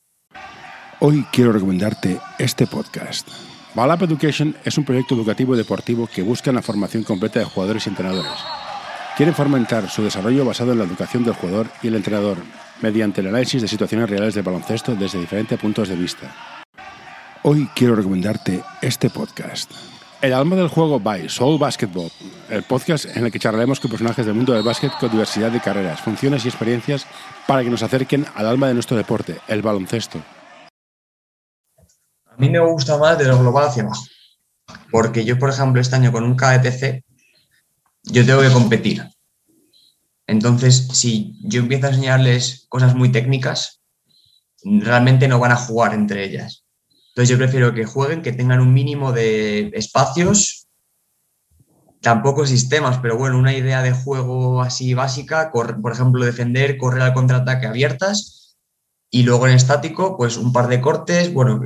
Hoy 1.01 1.25
quiero 1.33 1.51
recomendarte 1.51 2.19
este 2.39 2.67
podcast. 2.67 3.27
Balap 3.75 4.03
Education 4.03 4.55
es 4.63 4.77
un 4.77 4.85
proyecto 4.85 5.15
educativo 5.15 5.55
y 5.55 5.57
deportivo 5.57 6.07
que 6.07 6.21
busca 6.21 6.51
la 6.51 6.61
formación 6.61 7.03
completa 7.03 7.39
de 7.39 7.45
jugadores 7.45 7.85
y 7.85 7.89
entrenadores. 7.89 8.31
Quieren 9.17 9.35
fomentar 9.35 9.89
su 9.89 10.03
desarrollo 10.03 10.45
basado 10.45 10.71
en 10.71 10.77
la 10.77 10.85
educación 10.85 11.25
del 11.25 11.33
jugador 11.33 11.67
y 11.81 11.87
el 11.87 11.95
entrenador, 11.95 12.37
mediante 12.81 13.21
el 13.21 13.27
análisis 13.27 13.61
de 13.61 13.67
situaciones 13.67 14.09
reales 14.09 14.33
de 14.35 14.41
baloncesto 14.41 14.95
desde 14.95 15.19
diferentes 15.19 15.59
puntos 15.59 15.89
de 15.89 15.95
vista. 15.95 16.35
Hoy 17.43 17.67
quiero 17.75 17.95
recomendarte 17.95 18.63
este 18.81 19.09
podcast. 19.09 19.71
El 20.21 20.33
alma 20.33 20.55
del 20.55 20.67
juego 20.67 20.99
by 20.99 21.27
Soul 21.27 21.57
Basketball, 21.57 22.11
el 22.49 22.61
podcast 22.61 23.05
en 23.05 23.25
el 23.25 23.31
que 23.31 23.39
charlaremos 23.39 23.79
con 23.79 23.89
personajes 23.89 24.23
del 24.23 24.35
mundo 24.35 24.53
del 24.53 24.61
básquet 24.61 24.91
con 24.99 25.09
diversidad 25.09 25.49
de 25.49 25.59
carreras, 25.59 25.99
funciones 26.01 26.45
y 26.45 26.49
experiencias 26.49 27.07
para 27.47 27.63
que 27.63 27.71
nos 27.71 27.81
acerquen 27.81 28.27
al 28.35 28.45
alma 28.45 28.67
de 28.67 28.75
nuestro 28.75 28.95
deporte, 28.95 29.39
el 29.47 29.63
baloncesto. 29.63 30.21
A 32.27 32.35
mí 32.37 32.49
me 32.49 32.59
gusta 32.59 32.97
más 32.99 33.17
de 33.17 33.25
lo 33.25 33.39
global 33.39 33.67
hacia 33.67 33.81
abajo, 33.81 34.03
porque 34.91 35.25
yo, 35.25 35.39
por 35.39 35.49
ejemplo, 35.49 35.81
este 35.81 35.95
año 35.95 36.11
con 36.11 36.23
un 36.23 36.35
KDTC, 36.35 37.03
yo 38.03 38.25
tengo 38.25 38.41
que 38.41 38.51
competir. 38.51 39.03
Entonces, 40.31 40.87
si 40.93 41.35
yo 41.43 41.59
empiezo 41.59 41.87
a 41.87 41.89
enseñarles 41.89 42.65
cosas 42.69 42.95
muy 42.95 43.11
técnicas, 43.11 43.81
realmente 44.63 45.27
no 45.27 45.39
van 45.39 45.51
a 45.51 45.57
jugar 45.57 45.93
entre 45.93 46.23
ellas. 46.23 46.63
Entonces 47.09 47.27
yo 47.27 47.37
prefiero 47.37 47.73
que 47.73 47.83
jueguen, 47.83 48.21
que 48.21 48.31
tengan 48.31 48.61
un 48.61 48.73
mínimo 48.73 49.11
de 49.11 49.71
espacios, 49.73 50.69
tampoco 51.99 52.47
sistemas, 52.47 52.99
pero 52.99 53.17
bueno, 53.17 53.37
una 53.37 53.53
idea 53.53 53.81
de 53.81 53.91
juego 53.91 54.61
así 54.61 54.93
básica, 54.93 55.51
por 55.51 55.91
ejemplo, 55.91 56.23
defender, 56.23 56.77
correr 56.77 57.01
al 57.01 57.13
contraataque 57.13 57.67
abiertas 57.67 58.55
y 59.09 59.23
luego 59.23 59.47
en 59.47 59.55
estático, 59.55 60.15
pues 60.15 60.37
un 60.37 60.53
par 60.53 60.69
de 60.69 60.79
cortes, 60.79 61.33
bueno, 61.33 61.59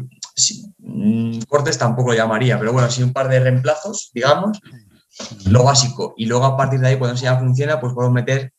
mm, 0.80 1.42
cortes 1.48 1.78
tampoco 1.78 2.10
lo 2.10 2.18
llamaría, 2.18 2.58
pero 2.58 2.74
bueno, 2.74 2.90
sí 2.90 3.04
un 3.04 3.14
par 3.14 3.30
de 3.30 3.42
reemplazos, 3.42 4.10
digamos, 4.12 4.60
lo 5.46 5.64
básico. 5.64 6.16
Y 6.18 6.26
luego 6.26 6.46
a 6.46 6.58
partir 6.58 6.80
de 6.80 6.88
ahí, 6.88 6.98
cuando 6.98 7.22
ya 7.22 7.38
funciona, 7.38 7.80
pues 7.80 7.94
podemos 7.94 8.16
meter 8.16 8.55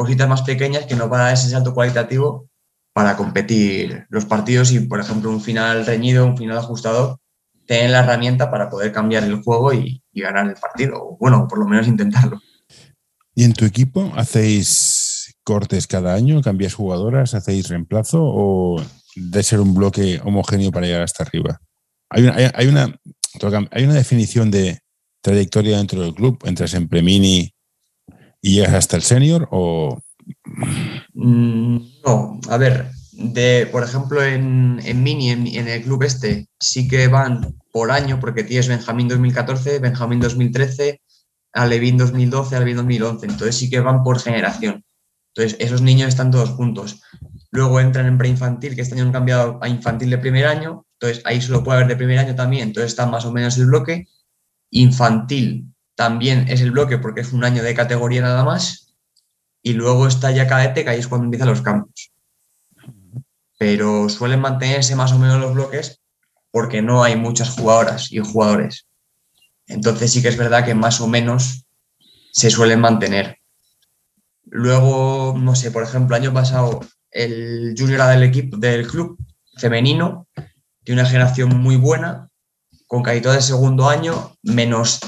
cositas 0.00 0.26
más 0.26 0.40
pequeñas 0.40 0.86
que 0.86 0.96
nos 0.96 1.10
van 1.10 1.20
a 1.20 1.24
dar 1.24 1.34
ese 1.34 1.50
salto 1.50 1.74
cualitativo 1.74 2.48
para 2.94 3.18
competir 3.18 4.06
los 4.08 4.24
partidos 4.24 4.72
y, 4.72 4.80
por 4.80 4.98
ejemplo, 4.98 5.28
un 5.28 5.42
final 5.42 5.84
reñido, 5.84 6.24
un 6.24 6.38
final 6.38 6.56
ajustado, 6.56 7.20
tienen 7.66 7.92
la 7.92 7.98
herramienta 7.98 8.50
para 8.50 8.70
poder 8.70 8.92
cambiar 8.92 9.24
el 9.24 9.42
juego 9.42 9.74
y, 9.74 10.02
ganar 10.14 10.48
el 10.48 10.54
partido, 10.54 10.96
o 10.96 11.18
bueno, 11.20 11.46
por 11.46 11.58
lo 11.58 11.66
menos 11.66 11.86
intentarlo. 11.86 12.40
¿Y 13.34 13.44
en 13.44 13.52
tu 13.52 13.66
equipo 13.66 14.10
hacéis 14.16 15.34
cortes 15.44 15.86
cada 15.86 16.14
año? 16.14 16.40
¿Cambiáis 16.40 16.72
jugadoras? 16.72 17.34
¿Hacéis 17.34 17.68
reemplazo? 17.68 18.20
¿O 18.22 18.82
de 19.16 19.42
ser 19.42 19.60
un 19.60 19.74
bloque 19.74 20.18
homogéneo 20.24 20.72
para 20.72 20.86
llegar 20.86 21.02
hasta 21.02 21.24
arriba? 21.24 21.60
Hay 22.08 22.22
una, 22.22 22.36
hay, 22.54 22.66
una, 22.68 22.98
hay 23.70 23.84
una 23.84 23.94
definición 23.94 24.50
de 24.50 24.80
trayectoria 25.20 25.76
dentro 25.76 26.00
del 26.00 26.14
club. 26.14 26.38
¿Entras 26.44 26.72
en 26.72 26.88
premini 26.88 27.52
y 28.42 28.56
llegas 28.56 28.74
hasta 28.74 28.96
el 28.96 29.02
senior 29.02 29.48
o 29.50 29.98
Mm, 31.14 31.78
no, 32.04 32.40
a 32.48 32.56
ver, 32.56 32.90
de, 33.12 33.68
por 33.70 33.82
ejemplo, 33.82 34.22
en, 34.22 34.76
Mini, 35.02 35.30
en, 35.30 35.68
el 35.68 35.82
club 35.82 36.02
este, 36.02 36.48
sí 36.58 36.88
que 36.88 37.08
van 37.08 37.58
por 37.72 37.90
año, 37.90 38.18
porque 38.20 38.44
tienes 38.44 38.68
Benjamín 38.68 39.08
2014, 39.08 39.78
Benjamín 39.78 40.20
2013, 40.20 41.00
Alevín 41.52 41.96
2012, 41.98 42.56
Alevín 42.56 42.76
2011. 42.76 43.26
Entonces 43.26 43.56
sí 43.56 43.70
que 43.70 43.80
van 43.80 44.02
por 44.02 44.18
generación. 44.20 44.84
Entonces 45.34 45.58
esos 45.60 45.82
niños 45.82 46.08
están 46.08 46.30
todos 46.30 46.50
juntos. 46.50 47.02
Luego 47.50 47.80
entran 47.80 48.06
en 48.06 48.18
preinfantil, 48.18 48.74
que 48.74 48.82
este 48.82 48.94
año 48.94 49.04
han 49.04 49.12
cambiado 49.12 49.58
a 49.62 49.68
infantil 49.68 50.10
de 50.10 50.18
primer 50.18 50.46
año. 50.46 50.86
Entonces 50.98 51.22
ahí 51.24 51.40
solo 51.40 51.62
puede 51.62 51.78
haber 51.78 51.88
de 51.88 51.96
primer 51.96 52.18
año 52.18 52.34
también. 52.34 52.68
Entonces 52.68 52.92
está 52.92 53.06
más 53.06 53.24
o 53.24 53.32
menos 53.32 53.56
el 53.58 53.66
bloque. 53.66 54.06
Infantil 54.70 55.69
también 56.00 56.46
es 56.48 56.62
el 56.62 56.70
bloque 56.70 56.96
porque 56.96 57.20
es 57.20 57.34
un 57.34 57.44
año 57.44 57.62
de 57.62 57.74
categoría 57.74 58.22
nada 58.22 58.42
más 58.42 58.94
y 59.62 59.74
luego 59.74 60.06
está 60.06 60.30
ya 60.30 60.46
cadete, 60.46 60.82
que 60.82 60.88
ahí 60.88 60.98
es 60.98 61.08
cuando 61.08 61.26
empiezan 61.26 61.50
los 61.50 61.60
campos. 61.60 62.10
Pero 63.58 64.08
suelen 64.08 64.40
mantenerse 64.40 64.96
más 64.96 65.12
o 65.12 65.18
menos 65.18 65.38
los 65.38 65.52
bloques 65.52 66.00
porque 66.50 66.80
no 66.80 67.04
hay 67.04 67.16
muchas 67.16 67.50
jugadoras 67.50 68.10
y 68.10 68.18
jugadores. 68.20 68.86
Entonces 69.66 70.10
sí 70.10 70.22
que 70.22 70.28
es 70.28 70.38
verdad 70.38 70.64
que 70.64 70.74
más 70.74 71.02
o 71.02 71.06
menos 71.06 71.66
se 72.32 72.48
suelen 72.48 72.80
mantener. 72.80 73.36
Luego, 74.46 75.36
no 75.38 75.54
sé, 75.54 75.70
por 75.70 75.82
ejemplo, 75.82 76.16
año 76.16 76.32
pasado 76.32 76.80
el 77.10 77.74
junior 77.76 78.06
del 78.06 78.22
equipo 78.22 78.56
del 78.56 78.86
club 78.86 79.18
femenino 79.58 80.26
tiene 80.82 81.02
una 81.02 81.10
generación 81.10 81.60
muy 81.60 81.76
buena, 81.76 82.30
con 82.86 83.02
casi 83.02 83.20
de 83.20 83.42
segundo 83.42 83.90
año, 83.90 84.34
menos 84.42 84.98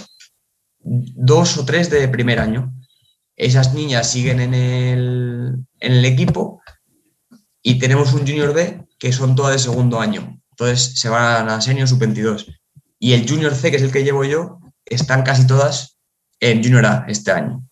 dos 0.82 1.58
o 1.58 1.64
tres 1.64 1.90
de 1.90 2.08
primer 2.08 2.38
año 2.40 2.72
esas 3.36 3.74
niñas 3.74 4.10
siguen 4.10 4.40
en 4.40 4.54
el, 4.54 6.04
equipo 6.04 6.62
y 7.62 7.78
tenemos 7.78 8.12
un 8.12 8.20
Junior 8.20 8.52
B 8.52 8.86
que 8.98 9.12
son 9.12 9.34
todas 9.34 9.52
de 9.52 9.58
segundo 9.58 10.00
año. 10.00 10.40
Entonces 10.50 11.00
se 11.00 11.08
van 11.08 11.48
a 11.48 11.60
Senior 11.60 11.88
Sub-22. 11.88 12.46
Y 12.98 13.14
el 13.14 13.28
Junior 13.28 13.54
C, 13.54 13.70
que 13.70 13.76
es 13.78 13.82
el 13.82 13.90
que 13.90 14.04
llevo 14.04 14.24
yo, 14.24 14.60
están 14.84 15.22
casi 15.22 15.46
todas 15.46 15.98
en 16.40 16.62
Junior 16.62 16.86
A 16.86 17.04
este 17.08 17.32
año. 17.32 17.66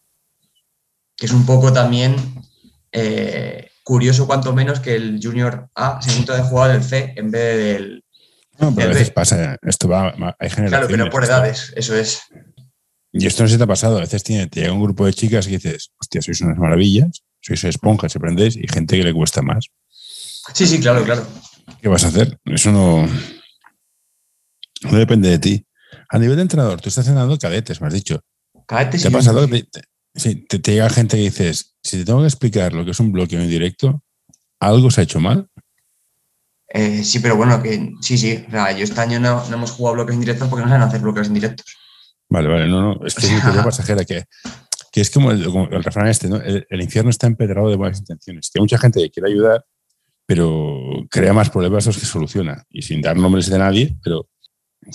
Que 1.17 1.27
es 1.27 1.33
un 1.33 1.47
poco 1.47 1.73
también 1.73 2.17
eh, 2.91 3.71
curioso, 3.85 4.27
cuanto 4.27 4.53
menos, 4.53 4.81
que 4.81 4.97
el 4.97 5.21
Junior 5.23 5.69
A 5.75 6.01
se 6.03 6.25
de 6.25 6.43
jugar 6.43 6.73
del 6.73 6.83
C 6.83 7.13
en 7.17 7.31
vez 7.31 7.57
del. 7.57 8.05
No, 8.59 8.75
pero 8.75 8.89
a 8.89 8.93
veces 8.93 9.11
pasa, 9.11 9.57
esto 9.63 9.89
va, 9.89 10.09
hay 10.39 10.51
generaciones. 10.51 10.69
Claro, 10.69 10.89
pero 10.89 11.11
por 11.11 11.25
edades, 11.25 11.73
eso 11.77 11.95
es. 11.95 12.23
Y 13.13 13.27
esto 13.27 13.43
no 13.43 13.49
se 13.49 13.59
te 13.59 13.65
ha 13.65 13.67
pasado, 13.67 13.97
a 13.97 14.01
veces 14.01 14.23
tiene, 14.23 14.47
te 14.47 14.61
llega 14.61 14.73
un 14.73 14.83
grupo 14.83 15.05
de 15.05 15.13
chicas 15.13 15.47
y 15.49 15.53
dices, 15.53 15.91
hostia, 15.99 16.23
sois 16.23 16.41
unas 16.43 16.59
maravillas, 16.59 17.25
sois 17.41 17.65
esponjas, 17.65 18.15
aprendéis, 18.15 18.57
y 18.57 18.69
gente 18.69 18.97
que 18.97 19.05
le 19.05 19.13
cuesta 19.13 19.43
más. 19.43 19.67
Sí, 20.55 20.67
sí, 20.67 20.79
claro, 20.81 21.05
claro. 21.05 21.27
¿Qué 21.81 21.89
vas 21.89 22.05
a 22.05 22.09
hacer? 22.09 22.39
Eso 22.45 22.71
no, 22.71 23.07
no 24.83 24.99
depende 24.99 25.29
de 25.31 25.39
ti. 25.39 25.67
A 26.09 26.19
nivel 26.19 26.37
de 26.37 26.43
entrenador, 26.43 26.81
tú 26.81 26.89
estás 26.89 27.07
entrenando 27.07 27.39
cadetes, 27.39 27.81
me 27.81 27.89
has 27.89 27.95
dicho. 27.95 28.21
Cadetes. 28.67 29.03
¿Te 29.03 29.09
ha 29.09 29.11
pasado 29.11 29.49
que 29.49 29.65
te, 29.65 30.59
te, 30.59 30.73
llega 30.73 30.89
gente 30.91 31.17
que 31.17 31.25
dices, 31.25 31.75
si 31.83 31.99
te 31.99 32.05
tengo 32.05 32.21
que 32.21 32.27
explicar 32.27 32.73
lo 32.73 32.85
que 32.85 32.93
es 32.93 33.01
un 33.01 33.13
bloqueo 33.13 33.43
indirecto, 33.43 34.03
¿algo 34.61 34.91
se 34.91 35.01
ha 35.01 35.05
hecho 35.05 35.21
mal? 35.21 35.49
Eh, 36.69 37.03
sí, 37.03 37.19
pero 37.19 37.37
bueno, 37.37 37.61
que 37.63 37.93
sí, 38.01 38.17
sí. 38.17 38.45
O 38.47 38.51
sea, 38.51 38.71
yo 38.73 38.85
este 38.85 39.01
año 39.01 39.19
no, 39.19 39.45
hemos 39.53 39.73
jugado 39.73 39.95
bloques 39.95 40.15
indirectos 40.15 40.49
porque 40.49 40.65
no 40.65 40.69
saben 40.69 40.87
hacer 40.87 41.01
bloques 41.01 41.27
indirectos. 41.27 41.67
Vale, 42.31 42.49
vale, 42.49 42.69
no, 42.69 42.95
no. 42.95 43.07
Es 43.07 43.15
que 43.15 43.27
es 43.27 43.33
una 43.45 43.65
pasajera 43.65 44.05
que, 44.05 44.25
que 44.91 45.01
es 45.01 45.11
como 45.11 45.31
el, 45.31 45.43
el 45.43 45.85
refrán 45.85 46.09
este, 46.09 46.29
¿no? 46.29 46.37
El, 46.37 46.67
el, 46.69 46.81
infierno 46.81 47.11
está 47.11 47.27
empedrado 47.27 47.69
de 47.69 47.77
buenas 47.77 47.99
intenciones. 47.99 48.51
Que 48.51 48.59
hay 48.59 48.63
mucha 48.63 48.79
gente 48.79 49.01
que 49.01 49.11
quiere 49.11 49.31
ayudar, 49.31 49.65
pero 50.27 50.81
crea 51.11 51.33
más 51.33 51.51
problemas 51.51 51.87
los 51.87 51.99
que 51.99 52.07
soluciona. 52.07 52.65
Y 52.71 52.83
sin 52.83 53.03
dar 53.03 53.17
nombres 53.17 53.51
de 53.51 53.59
nadie, 53.59 53.97
pero 54.03 54.29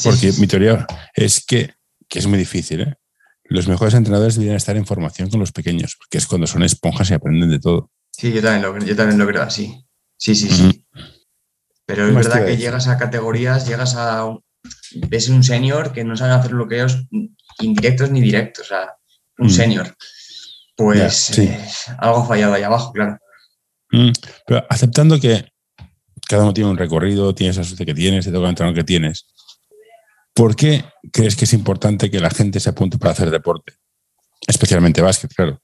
porque 0.03 0.31
mi 0.39 0.47
teoría 0.47 0.85
es 1.13 1.45
que, 1.45 1.73
que, 2.07 2.19
es 2.19 2.27
muy 2.27 2.37
difícil. 2.37 2.81
¿eh? 2.81 2.95
Los 3.43 3.67
mejores 3.67 3.93
entrenadores 3.93 4.35
deberían 4.35 4.57
estar 4.57 4.75
en 4.75 4.85
formación 4.85 5.29
con 5.29 5.39
los 5.39 5.51
pequeños, 5.51 5.95
porque 5.97 6.17
es 6.17 6.25
cuando 6.25 6.47
son 6.47 6.63
esponjas 6.63 7.11
y 7.11 7.13
aprenden 7.13 7.49
de 7.49 7.59
todo. 7.59 7.91
Sí, 8.11 8.31
yo 8.31 8.41
también 8.41 8.61
lo, 8.61 8.79
yo 8.79 8.95
también 8.95 9.19
lo 9.19 9.27
creo 9.27 9.43
así. 9.43 9.85
Sí, 10.17 10.35
sí, 10.35 10.49
sí. 10.49 10.85
Pero 11.85 12.07
es 12.07 12.15
verdad 12.15 12.45
que 12.45 12.57
llegas 12.57 12.87
a 12.87 12.97
categorías, 12.97 13.67
llegas 13.67 13.95
a. 13.95 14.25
Ves 14.95 15.29
un 15.29 15.43
senior 15.43 15.91
que 15.91 16.03
no 16.03 16.15
sabe 16.15 16.33
hacer 16.33 16.53
bloqueos 16.53 17.05
indirectos 17.59 18.11
ni 18.11 18.21
directos. 18.21 18.65
O 18.65 18.69
sea, 18.69 18.95
un 19.37 19.49
senior. 19.49 19.95
Pues 20.75 21.37
eh, 21.37 21.57
algo 21.99 22.25
fallado 22.25 22.53
ahí 22.53 22.63
abajo, 22.63 22.91
claro. 22.91 23.17
Pero 24.45 24.65
aceptando 24.69 25.19
que 25.19 25.45
cada 26.27 26.43
uno 26.43 26.53
tiene 26.53 26.69
un 26.69 26.77
recorrido, 26.77 27.33
tienes 27.33 27.57
la 27.57 27.63
suerte 27.63 27.85
que 27.85 27.93
tienes, 27.93 28.25
te 28.25 28.31
toca 28.31 28.43
el 28.43 28.49
entrenador 28.49 28.75
que 28.75 28.83
tienes. 28.83 29.27
¿Por 30.33 30.55
qué 30.55 30.83
crees 31.13 31.35
que 31.35 31.45
es 31.45 31.53
importante 31.53 32.11
que 32.11 32.19
la 32.19 32.29
gente 32.29 32.59
se 32.59 32.69
apunte 32.69 32.97
para 32.97 33.11
hacer 33.11 33.29
deporte? 33.29 33.73
Especialmente 34.45 35.01
básquet, 35.01 35.33
claro. 35.33 35.61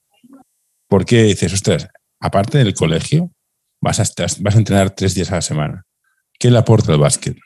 ¿Por 0.88 1.04
qué 1.04 1.24
dices, 1.24 1.52
ostras, 1.52 1.88
aparte 2.20 2.58
del 2.58 2.74
colegio, 2.74 3.30
vas 3.80 4.00
a, 4.00 4.04
vas 4.40 4.54
a 4.54 4.58
entrenar 4.58 4.90
tres 4.90 5.14
días 5.14 5.30
a 5.30 5.36
la 5.36 5.42
semana? 5.42 5.84
¿Qué 6.38 6.50
le 6.50 6.58
aporta 6.58 6.92
el 6.92 6.98
básquet? 6.98 7.36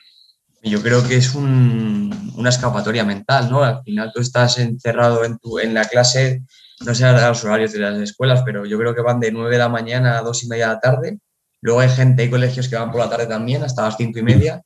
Yo 0.63 0.81
creo 0.81 1.07
que 1.07 1.15
es 1.15 1.35
una 1.35 2.49
escapatoria 2.49 3.03
mental, 3.03 3.49
¿no? 3.49 3.63
Al 3.63 3.81
final 3.83 4.11
tú 4.13 4.21
estás 4.21 4.57
encerrado 4.57 5.23
en, 5.23 5.37
tu, 5.37 5.59
en 5.59 5.73
la 5.73 5.85
clase, 5.85 6.43
no 6.85 6.93
sé 6.95 7.11
los 7.11 7.43
horarios 7.43 7.73
de 7.73 7.79
las 7.79 7.97
escuelas, 7.99 8.41
pero 8.43 8.65
yo 8.65 8.77
creo 8.77 8.95
que 8.95 9.01
van 9.01 9.19
de 9.19 9.31
9 9.31 9.51
de 9.51 9.57
la 9.57 9.69
mañana 9.69 10.17
a 10.17 10.21
2 10.21 10.43
y 10.43 10.47
media 10.47 10.67
de 10.67 10.73
la 10.73 10.79
tarde. 10.79 11.19
Luego 11.61 11.79
hay 11.79 11.89
gente, 11.89 12.23
hay 12.23 12.29
colegios 12.29 12.67
que 12.67 12.75
van 12.75 12.91
por 12.91 12.99
la 12.99 13.09
tarde 13.09 13.27
también, 13.27 13.63
hasta 13.63 13.83
las 13.83 13.97
5 13.97 14.19
y 14.19 14.23
media. 14.23 14.61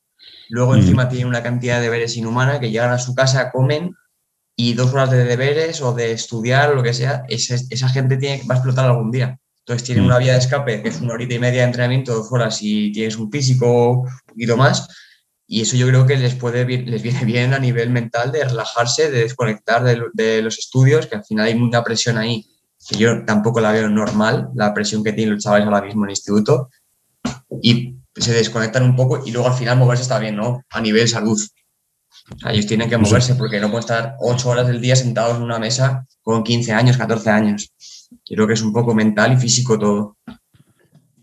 Luego 0.48 0.74
encima 0.74 1.08
tiene 1.08 1.26
una 1.26 1.42
cantidad 1.42 1.76
de 1.76 1.82
deberes 1.82 2.16
inhumana 2.16 2.60
que 2.60 2.70
llegan 2.70 2.90
a 2.90 2.98
su 2.98 3.14
casa, 3.14 3.50
comen 3.50 3.94
y 4.56 4.74
dos 4.74 4.92
horas 4.92 5.10
de 5.10 5.24
deberes 5.24 5.80
o 5.80 5.94
de 5.94 6.12
estudiar 6.12 6.70
o 6.70 6.74
lo 6.74 6.82
que 6.82 6.92
sea, 6.92 7.24
esa, 7.28 7.56
esa 7.70 7.88
gente 7.88 8.16
tiene, 8.18 8.42
va 8.48 8.54
a 8.54 8.58
explotar 8.58 8.84
algún 8.86 9.10
día. 9.10 9.38
Entonces 9.60 9.86
tiene 9.86 10.02
una 10.02 10.18
vía 10.18 10.32
de 10.32 10.38
escape 10.38 10.82
que 10.82 10.88
es 10.88 11.00
una 11.00 11.14
horita 11.14 11.34
y 11.34 11.38
media 11.38 11.60
de 11.60 11.66
entrenamiento, 11.66 12.14
dos 12.14 12.32
horas 12.32 12.56
si 12.56 12.90
tienes 12.92 13.16
un 13.16 13.30
físico 13.30 14.00
un 14.00 14.10
poquito 14.26 14.56
más. 14.56 14.88
Y 15.52 15.60
eso 15.60 15.76
yo 15.76 15.86
creo 15.86 16.06
que 16.06 16.16
les, 16.16 16.34
puede, 16.34 16.64
les 16.64 17.02
viene 17.02 17.26
bien 17.26 17.52
a 17.52 17.58
nivel 17.58 17.90
mental 17.90 18.32
de 18.32 18.42
relajarse, 18.42 19.10
de 19.10 19.18
desconectar 19.24 19.84
de, 19.84 20.00
de 20.14 20.40
los 20.40 20.58
estudios, 20.58 21.06
que 21.06 21.16
al 21.16 21.26
final 21.26 21.44
hay 21.44 21.52
una 21.52 21.84
presión 21.84 22.16
ahí, 22.16 22.46
que 22.88 22.96
yo 22.96 23.26
tampoco 23.26 23.60
la 23.60 23.70
veo 23.70 23.86
normal, 23.90 24.48
la 24.54 24.72
presión 24.72 25.04
que 25.04 25.12
tienen 25.12 25.34
los 25.34 25.44
chavales 25.44 25.66
ahora 25.66 25.82
mismo 25.82 26.04
en 26.04 26.08
el 26.08 26.12
instituto. 26.12 26.70
Y 27.60 27.96
se 28.16 28.32
desconectan 28.32 28.82
un 28.82 28.96
poco 28.96 29.26
y 29.26 29.30
luego 29.30 29.48
al 29.48 29.52
final 29.52 29.76
moverse 29.76 30.04
está 30.04 30.18
bien, 30.18 30.36
¿no? 30.36 30.64
A 30.70 30.80
nivel 30.80 31.06
salud. 31.06 31.38
ellos 32.48 32.66
tienen 32.66 32.88
que 32.88 32.96
moverse 32.96 33.34
porque 33.34 33.60
no 33.60 33.66
pueden 33.66 33.80
estar 33.80 34.16
ocho 34.20 34.48
horas 34.48 34.66
del 34.66 34.80
día 34.80 34.96
sentados 34.96 35.36
en 35.36 35.42
una 35.42 35.58
mesa 35.58 36.06
con 36.22 36.44
15 36.44 36.72
años, 36.72 36.96
14 36.96 37.28
años. 37.28 37.70
Creo 38.24 38.46
que 38.46 38.54
es 38.54 38.62
un 38.62 38.72
poco 38.72 38.94
mental 38.94 39.34
y 39.34 39.36
físico 39.36 39.78
todo. 39.78 40.16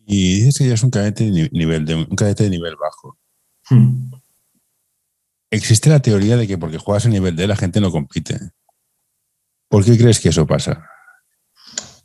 Y 0.06 0.36
dices 0.36 0.60
que 0.60 0.68
ya 0.68 0.76
es 0.76 0.84
un 0.84 0.92
cadete 0.92 1.32
de 1.32 1.50
nivel, 1.52 1.84
de, 1.84 1.96
un 1.96 2.16
cadete 2.16 2.44
de 2.44 2.52
nivel 2.52 2.76
bajo. 2.76 3.18
Hmm. 3.70 4.12
Existe 5.52 5.90
la 5.90 6.00
teoría 6.00 6.38
de 6.38 6.48
que 6.48 6.58
porque 6.58 6.78
juegas 6.78 7.06
a 7.06 7.10
nivel 7.10 7.36
D 7.36 7.48
la 7.48 7.56
gente 7.56 7.82
no 7.82 7.92
compite. 7.92 8.52
¿Por 9.68 9.84
qué 9.84 9.98
crees 9.98 10.20
que 10.20 10.30
eso 10.30 10.46
pasa? 10.46 10.86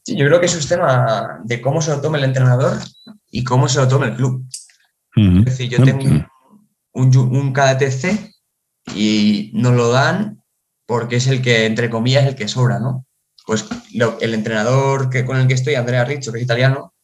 Sí, 0.03 0.17
yo 0.17 0.27
creo 0.27 0.41
que 0.41 0.47
es 0.47 0.55
un 0.55 0.69
tema 0.69 1.41
de 1.45 1.61
cómo 1.61 1.81
se 1.81 1.91
lo 1.91 2.01
tome 2.01 2.19
el 2.19 2.25
entrenador 2.25 2.79
y 3.31 3.43
cómo 3.45 3.69
se 3.69 3.79
lo 3.79 3.89
tome 3.89 4.09
el 4.09 4.17
club. 4.17 4.47
Es 5.17 5.45
decir, 5.45 5.71
yo 5.71 5.83
tengo 5.83 6.27
un, 6.93 7.17
un, 7.17 7.53
KDTC 7.53 8.33
y 8.97 9.53
nos 9.55 9.75
lo 9.75 9.91
dan 9.91 10.43
porque 10.87 11.17
es 11.17 11.29
el 11.29 11.41
que, 11.41 11.67
entre 11.67 11.89
comillas, 11.89 12.27
el 12.27 12.35
que 12.35 12.49
sobra, 12.49 12.81
¿no? 12.81 13.07
Pues 13.47 13.67
el 14.21 14.35
entrenador 14.35 15.09
que, 15.09 15.25
con 15.25 15.37
el 15.37 15.47
que 15.47 15.55
estoy, 15.55 15.77
Andrea 15.77 16.05
Riccio, 16.05 16.33
que 16.33 16.39
es 16.39 16.45
italiano, 16.45 16.95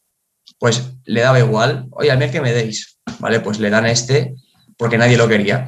pues 0.59 0.91
le 1.05 1.21
daba 1.21 1.39
igual, 1.39 1.87
oye, 1.93 2.11
al 2.11 2.19
mes 2.19 2.33
que 2.33 2.41
me 2.41 2.53
deis, 2.53 2.99
¿vale? 3.21 3.41
Pues 3.41 3.61
le 3.61 3.71
dan 3.71 3.87
este 3.87 4.35
porque 4.81 4.97
nadie 4.97 5.19
lo 5.19 5.29
quería. 5.29 5.67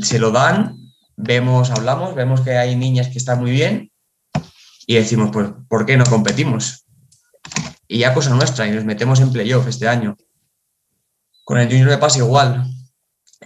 Se 0.00 0.18
lo 0.18 0.32
dan, 0.32 0.76
vemos, 1.16 1.70
hablamos, 1.70 2.16
vemos 2.16 2.40
que 2.40 2.58
hay 2.58 2.74
niñas 2.74 3.06
que 3.06 3.18
están 3.18 3.38
muy 3.38 3.52
bien 3.52 3.92
y 4.84 4.96
decimos, 4.96 5.30
pues, 5.32 5.50
¿por 5.68 5.86
qué 5.86 5.96
no 5.96 6.04
competimos? 6.04 6.84
Y 7.86 7.98
ya 8.00 8.12
cosa 8.12 8.34
nuestra, 8.34 8.66
y 8.66 8.72
nos 8.72 8.84
metemos 8.84 9.20
en 9.20 9.30
playoff 9.30 9.68
este 9.68 9.86
año. 9.86 10.16
Con 11.44 11.58
el 11.58 11.68
Junior 11.68 11.86
me 11.86 11.98
pasa 11.98 12.18
igual. 12.18 12.66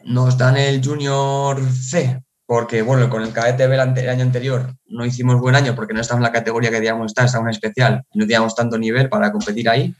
Nos 0.05 0.39
dan 0.39 0.57
el 0.57 0.83
Junior 0.83 1.63
C, 1.71 2.25
porque 2.47 2.81
bueno, 2.81 3.11
con 3.11 3.23
el 3.23 3.35
KTB 3.35 3.99
el 3.99 4.09
año 4.09 4.23
anterior 4.23 4.75
no 4.87 5.05
hicimos 5.05 5.39
buen 5.41 5.57
año 5.57 5.75
porque 5.75 5.93
no 5.93 6.01
estábamos 6.01 6.27
en 6.27 6.33
la 6.33 6.39
categoría 6.39 6.71
que 6.71 6.77
debíamos 6.77 7.09
estar, 7.09 7.27
estábamos 7.27 7.51
en 7.51 7.57
especial 7.57 8.03
y 8.15 8.19
no 8.19 8.25
teníamos 8.25 8.55
tanto 8.55 8.79
nivel 8.79 9.11
para 9.11 9.31
competir 9.31 9.69
ahí. 9.69 9.95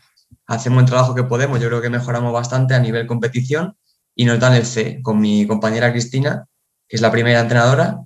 Hacemos 0.47 0.85
el 0.85 0.89
trabajo 0.89 1.15
que 1.15 1.25
podemos, 1.25 1.61
yo 1.61 1.69
creo 1.69 1.83
que 1.83 1.91
mejoramos 1.91 2.33
bastante 2.33 2.73
a 2.75 2.79
nivel 2.79 3.07
competición 3.07 3.77
y 4.15 4.25
nos 4.25 4.41
dan 4.41 4.55
el 4.55 4.67
C 4.67 5.01
con 5.03 5.21
mi 5.21 5.47
compañera 5.47 5.93
Cristina, 5.93 6.47
que 6.89 6.97
es 6.97 7.03
la 7.03 7.11
primera 7.11 7.41
entrenadora, 7.41 7.99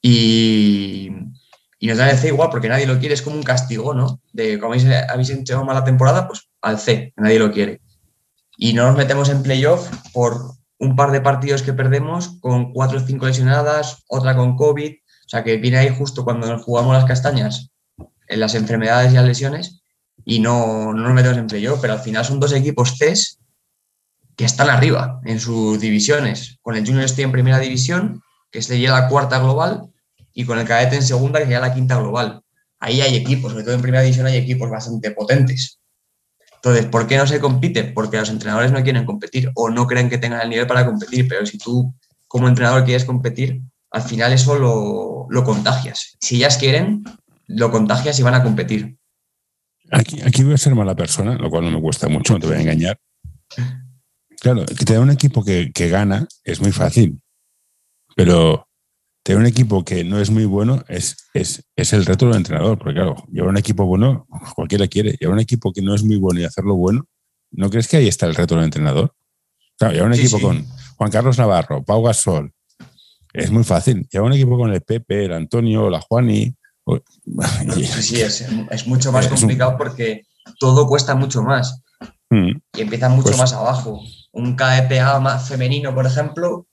y, 0.00 1.10
y 1.78 1.86
nos 1.86 1.98
dan 1.98 2.10
el 2.10 2.18
C 2.18 2.28
igual 2.28 2.50
porque 2.50 2.68
nadie 2.68 2.86
lo 2.86 2.98
quiere, 2.98 3.14
es 3.14 3.22
como 3.22 3.36
un 3.36 3.42
castigo, 3.42 3.94
¿no? 3.94 4.20
De 4.32 4.58
como 4.58 4.74
habéis, 4.74 5.30
hecho 5.30 5.64
mala 5.64 5.84
temporada, 5.84 6.26
pues 6.26 6.48
al 6.62 6.78
C, 6.78 7.12
nadie 7.16 7.38
lo 7.38 7.52
quiere 7.52 7.80
y 8.56 8.72
no 8.72 8.86
nos 8.86 8.96
metemos 8.96 9.28
en 9.28 9.42
playoff 9.42 9.88
por 10.12 10.54
un 10.78 10.96
par 10.96 11.12
de 11.12 11.20
partidos 11.20 11.62
que 11.62 11.72
perdemos 11.72 12.38
con 12.40 12.72
cuatro 12.72 12.98
o 12.98 13.00
cinco 13.00 13.26
lesionadas, 13.26 14.04
otra 14.08 14.36
con 14.36 14.56
COVID, 14.56 14.92
o 14.92 15.28
sea 15.28 15.42
que 15.42 15.56
viene 15.56 15.78
ahí 15.78 15.94
justo 15.96 16.24
cuando 16.24 16.46
nos 16.46 16.62
jugamos 16.62 16.94
las 16.94 17.04
castañas 17.04 17.70
en 18.28 18.40
las 18.40 18.54
enfermedades 18.54 19.12
y 19.12 19.16
las 19.16 19.26
lesiones 19.26 19.82
y 20.24 20.40
no, 20.40 20.92
no 20.92 21.02
nos 21.02 21.12
metemos 21.12 21.38
en 21.38 21.46
playoff, 21.46 21.80
pero 21.80 21.94
al 21.94 22.00
final 22.00 22.24
son 22.24 22.40
dos 22.40 22.52
equipos 22.52 22.96
CES 22.98 23.38
que 24.36 24.44
están 24.44 24.70
arriba 24.70 25.20
en 25.24 25.40
sus 25.40 25.80
divisiones. 25.80 26.58
Con 26.62 26.76
el 26.76 26.84
Junior 26.84 27.04
estoy 27.04 27.24
en 27.24 27.32
primera 27.32 27.58
división, 27.58 28.22
que 28.50 28.62
sería 28.62 28.92
la 28.92 29.08
cuarta 29.08 29.38
global, 29.38 29.90
y 30.32 30.44
con 30.44 30.58
el 30.58 30.66
cadete 30.66 30.96
en 30.96 31.02
segunda, 31.02 31.38
que 31.38 31.44
sería 31.44 31.60
la 31.60 31.74
quinta 31.74 31.98
global. 31.98 32.42
Ahí 32.80 33.00
hay 33.00 33.16
equipos, 33.16 33.52
sobre 33.52 33.64
todo 33.64 33.74
en 33.74 33.82
primera 33.82 34.02
división 34.02 34.26
hay 34.26 34.36
equipos 34.36 34.68
bastante 34.68 35.10
potentes. 35.12 35.78
Entonces, 36.56 36.86
¿por 36.86 37.06
qué 37.06 37.16
no 37.16 37.26
se 37.26 37.40
compite? 37.40 37.84
Porque 37.84 38.16
los 38.16 38.30
entrenadores 38.30 38.72
no 38.72 38.82
quieren 38.82 39.04
competir 39.04 39.50
o 39.54 39.68
no 39.70 39.86
creen 39.86 40.08
que 40.08 40.18
tengan 40.18 40.40
el 40.40 40.48
nivel 40.48 40.66
para 40.66 40.86
competir, 40.86 41.28
pero 41.28 41.44
si 41.46 41.58
tú 41.58 41.94
como 42.26 42.48
entrenador 42.48 42.84
quieres 42.84 43.04
competir, 43.04 43.62
al 43.90 44.02
final 44.02 44.32
eso 44.32 44.58
lo, 44.58 45.44
contagias. 45.44 46.16
Si 46.20 46.36
ellas 46.36 46.56
quieren, 46.56 47.04
lo 47.46 47.70
contagias 47.70 48.18
y 48.18 48.22
van 48.22 48.34
a 48.34 48.42
competir. 48.42 48.96
Aquí, 49.90 50.20
aquí 50.22 50.42
voy 50.42 50.54
a 50.54 50.58
ser 50.58 50.74
mala 50.74 50.96
persona, 50.96 51.36
lo 51.36 51.48
cual 51.50 51.64
no 51.64 51.70
me 51.70 51.80
cuesta 51.80 52.08
mucho, 52.08 52.32
no 52.32 52.40
te 52.40 52.46
voy 52.46 52.56
a 52.56 52.60
engañar. 52.60 52.98
Claro, 54.44 54.66
que 54.66 54.84
te 54.84 54.92
da 54.92 55.00
un 55.00 55.10
equipo 55.10 55.42
que, 55.42 55.72
que 55.72 55.88
gana 55.88 56.28
es 56.44 56.60
muy 56.60 56.70
fácil, 56.70 57.18
pero 58.14 58.68
tener 59.22 59.40
un 59.40 59.46
equipo 59.46 59.86
que 59.86 60.04
no 60.04 60.20
es 60.20 60.28
muy 60.28 60.44
bueno 60.44 60.84
es, 60.86 61.16
es, 61.32 61.64
es, 61.74 61.94
el 61.94 62.04
reto 62.04 62.26
del 62.26 62.36
entrenador, 62.36 62.76
porque 62.76 62.92
claro, 62.92 63.16
llevar 63.32 63.48
un 63.48 63.56
equipo 63.56 63.86
bueno, 63.86 64.26
cualquiera 64.54 64.86
quiere. 64.86 65.16
Llevar 65.18 65.36
un 65.36 65.40
equipo 65.40 65.72
que 65.72 65.80
no 65.80 65.94
es 65.94 66.02
muy 66.02 66.16
bueno 66.18 66.40
y 66.40 66.44
hacerlo 66.44 66.74
bueno, 66.74 67.06
¿no 67.52 67.70
crees 67.70 67.88
que 67.88 67.96
ahí 67.96 68.06
está 68.06 68.26
el 68.26 68.34
reto 68.34 68.54
del 68.54 68.64
entrenador? 68.64 69.14
Claro, 69.78 69.94
llevar 69.94 70.08
un 70.10 70.14
equipo 70.14 70.38
con 70.38 70.66
Juan 70.96 71.10
Carlos 71.10 71.38
Navarro, 71.38 71.82
Pau 71.82 72.02
Gasol, 72.02 72.52
es 73.32 73.50
muy 73.50 73.64
fácil. 73.64 74.06
Lleva 74.12 74.26
un 74.26 74.34
equipo 74.34 74.58
con 74.58 74.74
el 74.74 74.82
Pepe, 74.82 75.24
el 75.24 75.32
Antonio, 75.32 75.88
la 75.88 76.02
Juani. 76.02 76.54
Sí, 78.02 78.20
es, 78.20 78.86
mucho 78.86 79.10
más 79.10 79.26
complicado 79.26 79.78
porque 79.78 80.26
todo 80.60 80.86
cuesta 80.86 81.14
mucho 81.14 81.42
más. 81.42 81.80
Mm. 82.28 82.50
Y 82.76 82.80
empieza 82.82 83.08
mucho 83.08 83.28
pues 83.28 83.38
más 83.38 83.54
abajo. 83.54 84.02
Un 84.34 84.56
KPA 84.56 85.18
más 85.20 85.48
femenino, 85.48 85.94
por 85.94 86.06
ejemplo, 86.06 86.66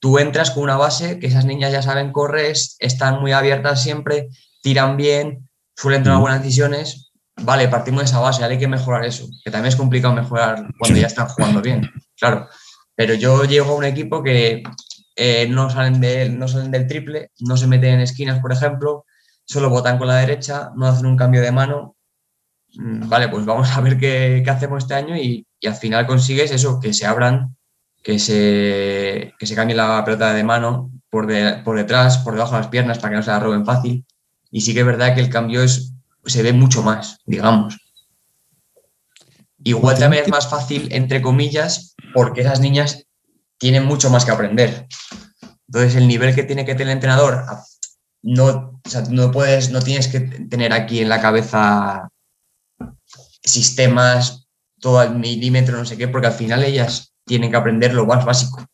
tú 0.00 0.18
entras 0.18 0.50
con 0.50 0.64
una 0.64 0.76
base 0.76 1.18
que 1.18 1.28
esas 1.28 1.44
niñas 1.44 1.72
ya 1.72 1.82
saben 1.82 2.12
correr, 2.12 2.56
están 2.78 3.20
muy 3.20 3.32
abiertas 3.32 3.82
siempre, 3.82 4.28
tiran 4.62 4.96
bien, 4.96 5.48
suelen 5.76 6.02
tomar 6.02 6.20
buenas 6.20 6.42
decisiones. 6.42 7.12
Vale, 7.42 7.68
partimos 7.68 8.02
de 8.02 8.06
esa 8.06 8.20
base, 8.20 8.44
hay 8.44 8.58
que 8.58 8.68
mejorar 8.68 9.04
eso, 9.04 9.26
que 9.44 9.50
también 9.50 9.68
es 9.68 9.76
complicado 9.76 10.14
mejorar 10.14 10.66
cuando 10.78 10.98
ya 10.98 11.06
están 11.06 11.28
jugando 11.28 11.62
bien, 11.62 11.90
claro. 12.18 12.48
Pero 12.94 13.14
yo 13.14 13.44
llego 13.44 13.72
a 13.72 13.76
un 13.76 13.84
equipo 13.84 14.22
que 14.22 14.62
eh, 15.16 15.46
no, 15.48 15.70
salen 15.70 16.00
de, 16.00 16.28
no 16.28 16.48
salen 16.48 16.70
del 16.70 16.86
triple, 16.86 17.30
no 17.40 17.56
se 17.56 17.66
meten 17.66 17.94
en 17.94 18.00
esquinas, 18.00 18.40
por 18.40 18.52
ejemplo, 18.52 19.04
solo 19.44 19.68
botan 19.68 19.98
con 19.98 20.08
la 20.08 20.16
derecha, 20.16 20.70
no 20.76 20.86
hacen 20.86 21.06
un 21.06 21.16
cambio 21.16 21.40
de 21.42 21.52
mano. 21.52 21.96
Mm, 22.74 23.08
vale, 23.08 23.28
pues 23.28 23.44
vamos 23.44 23.70
a 23.76 23.80
ver 23.80 23.98
qué, 23.98 24.44
hacemos 24.48 24.84
este 24.84 24.94
año 24.94 25.16
y, 25.16 25.46
al 25.66 25.74
final 25.74 26.06
consigues 26.06 26.50
eso, 26.50 26.80
que 26.80 26.92
se 26.92 27.06
abran, 27.06 27.56
que 28.02 28.18
se, 28.18 29.34
que 29.38 29.46
se 29.46 29.54
cambie 29.54 29.76
la 29.76 30.04
pelota 30.04 30.32
de 30.32 30.44
mano 30.44 30.90
por, 31.10 31.28
por 31.64 31.76
detrás, 31.76 32.18
por 32.18 32.34
debajo 32.34 32.54
de 32.54 32.62
las 32.62 32.68
piernas 32.68 32.98
para 32.98 33.10
que 33.10 33.16
no 33.16 33.22
se 33.22 33.30
la 33.30 33.40
roben 33.40 33.66
fácil. 33.66 34.04
Y 34.50 34.62
sí 34.62 34.74
que 34.74 34.80
es 34.80 34.86
verdad 34.86 35.14
que 35.14 35.20
el 35.20 35.30
cambio 35.30 35.62
es, 35.62 35.92
se 36.24 36.42
ve 36.42 36.52
mucho 36.52 36.82
más, 36.82 37.18
digamos. 37.26 37.76
Igual 39.62 39.98
también 39.98 40.24
es 40.24 40.30
más 40.30 40.48
fácil, 40.48 40.88
entre 40.92 41.20
comillas, 41.20 41.94
porque 42.14 42.40
esas 42.40 42.60
niñas 42.60 43.04
tienen 43.58 43.84
mucho 43.84 44.08
más 44.08 44.24
que 44.24 44.30
aprender. 44.30 44.86
Entonces, 45.68 45.96
el 45.96 46.08
nivel 46.08 46.34
que 46.34 46.42
tiene 46.42 46.64
que 46.64 46.72
tener 46.74 46.88
el 46.88 46.94
entrenador, 46.94 47.44
no, 48.22 48.80
no 49.10 49.30
puedes, 49.30 49.70
no 49.70 49.80
tienes 49.80 50.08
que 50.08 50.20
tener 50.20 50.72
aquí 50.72 51.00
en 51.00 51.08
la 51.08 51.20
cabeza 51.20 52.08
sistemas, 53.42 54.48
todo 54.80 54.98
al 54.98 55.18
milímetro, 55.18 55.76
no 55.76 55.84
sé 55.84 55.96
qué, 55.96 56.08
porque 56.08 56.28
al 56.28 56.32
final 56.32 56.64
ellas 56.64 57.14
tienen 57.24 57.50
que 57.50 57.56
aprender 57.56 57.94
lo 57.94 58.06
más 58.06 58.24
básico. 58.24 58.66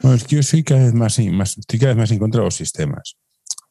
No, 0.00 0.12
es 0.12 0.24
que 0.24 0.36
yo 0.36 0.42
soy 0.42 0.62
cada 0.62 0.82
vez 0.82 0.94
más, 0.94 1.18
más, 1.18 1.56
estoy 1.56 1.78
cada 1.78 1.92
vez 1.92 1.98
más 1.98 2.10
en 2.10 2.18
contra 2.18 2.40
de 2.40 2.46
los 2.46 2.56
sistemas, 2.56 3.16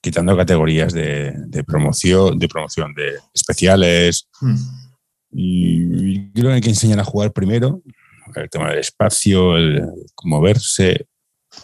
quitando 0.01 0.37
categorías 0.37 0.93
de, 0.93 1.63
promoción, 1.67 2.39
de 2.39 2.47
promoción, 2.47 2.93
de 2.93 3.19
especiales. 3.33 4.29
Hmm. 4.39 4.55
Y 5.31 6.31
creo 6.31 6.49
que 6.49 6.55
hay 6.55 6.61
que 6.61 6.69
enseñar 6.69 6.99
a 6.99 7.03
jugar 7.03 7.33
primero, 7.33 7.81
el 8.35 8.49
tema 8.49 8.69
del 8.69 8.79
espacio, 8.79 9.57
el 9.57 9.83
moverse, 10.23 11.07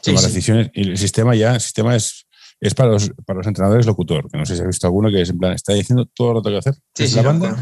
tomar 0.04 0.24
decisiones. 0.24 0.72
Y 0.74 0.90
el 0.90 0.98
sistema 0.98 1.36
ya, 1.36 1.56
el 1.56 1.62
sistema 1.62 1.96
es, 1.96 2.28
es 2.62 2.74
para, 2.76 2.92
los, 2.92 3.12
para 3.26 3.38
los 3.38 3.48
entrenadores 3.48 3.86
locutor, 3.86 4.30
que 4.30 4.38
no 4.38 4.46
sé 4.46 4.56
si 4.56 4.62
has 4.62 4.68
visto 4.68 4.88
alguno 4.88 5.10
que 5.10 5.22
es 5.22 5.30
en 5.30 5.38
plan, 5.38 5.54
está 5.54 5.74
diciendo 5.74 6.06
todo 6.14 6.34
lo 6.34 6.42
que 6.42 6.58
hacer. 6.58 6.76
Sí, 6.94 7.08
sí, 7.08 7.16
la 7.16 7.22
banda, 7.22 7.56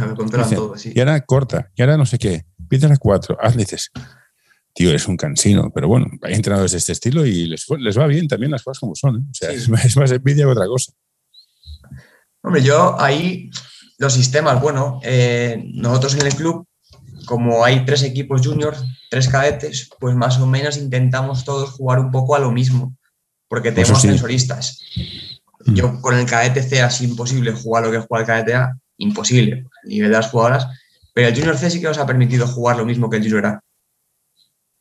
todo, 0.56 0.74
Y 0.84 1.00
ahora 1.00 1.22
corta, 1.22 1.70
y 1.76 1.82
ahora 1.82 1.98
no 1.98 2.06
sé 2.06 2.18
qué, 2.18 2.46
empiezas 2.60 2.92
a 2.92 2.98
cuatro, 2.98 3.38
haz, 3.40 3.56
dices, 3.56 3.92
tío, 4.74 4.94
es 4.94 5.08
un 5.08 5.18
cansino, 5.18 5.72
pero 5.74 5.88
bueno, 5.88 6.08
hay 6.24 6.34
entrenadores 6.34 6.72
de 6.72 6.80
este 6.80 6.94
estilo 6.94 7.26
y 7.26 7.46
les, 7.46 7.66
les 7.80 7.98
va 7.98 8.08
bien 8.08 8.28
también 8.28 8.52
las 8.52 8.64
cosas 8.64 8.80
como 8.80 8.96
son. 8.96 9.18
¿eh? 9.18 9.20
O 9.30 9.34
sea, 9.34 9.52
es, 9.52 9.70
más 9.70 10.12
envidia 10.12 10.46
que 10.46 10.52
otra 10.52 10.68
cosa. 10.68 10.92
Hombre, 12.42 12.64
yo 12.64 13.00
ahí 13.00 13.50
los 13.98 14.14
sistemas, 14.14 14.62
bueno, 14.62 15.00
eh, 15.04 15.64
nosotros 15.74 16.16
en 16.16 16.26
el 16.26 16.36
club, 16.36 16.68
como 17.26 17.64
hay 17.66 17.86
tres 17.86 18.04
equipos 18.04 18.46
juniors, 18.46 18.84
tres 19.10 19.28
cadetes, 19.28 19.90
pues 20.00 20.16
más 20.16 20.40
o 20.40 20.48
menos 20.48 20.78
intentamos 20.78 21.44
todos 21.44 21.72
jugar 21.72 22.00
un 22.00 22.12
poco 22.12 22.36
a 22.36 22.40
lo 22.40 22.52
mismo, 22.52 22.97
porque 23.48 23.72
tenemos 23.72 24.02
sensoristas. 24.02 24.82
Mm. 25.66 25.74
Yo 25.74 26.02
con 26.02 26.16
el 26.16 26.26
cadete 26.26 26.64
C 26.64 26.80
es 26.80 27.02
imposible 27.02 27.52
jugar 27.52 27.86
lo 27.86 27.92
que 27.92 28.00
juega 28.00 28.22
el 28.22 28.28
cadete 28.28 28.56
A, 28.56 28.78
imposible, 28.98 29.66
a 29.84 29.88
nivel 29.88 30.12
de 30.12 30.18
las 30.18 30.30
jugadoras, 30.30 30.68
pero 31.14 31.28
el 31.28 31.36
junior 31.36 31.58
C 31.58 31.70
sí 31.70 31.82
que 31.82 31.88
nos 31.88 31.98
ha 31.98 32.06
permitido 32.06 32.48
jugar 32.48 32.78
lo 32.78 32.86
mismo 32.86 33.10
que 33.10 33.18
el 33.18 33.24
junior 33.24 33.46
A. 33.46 33.64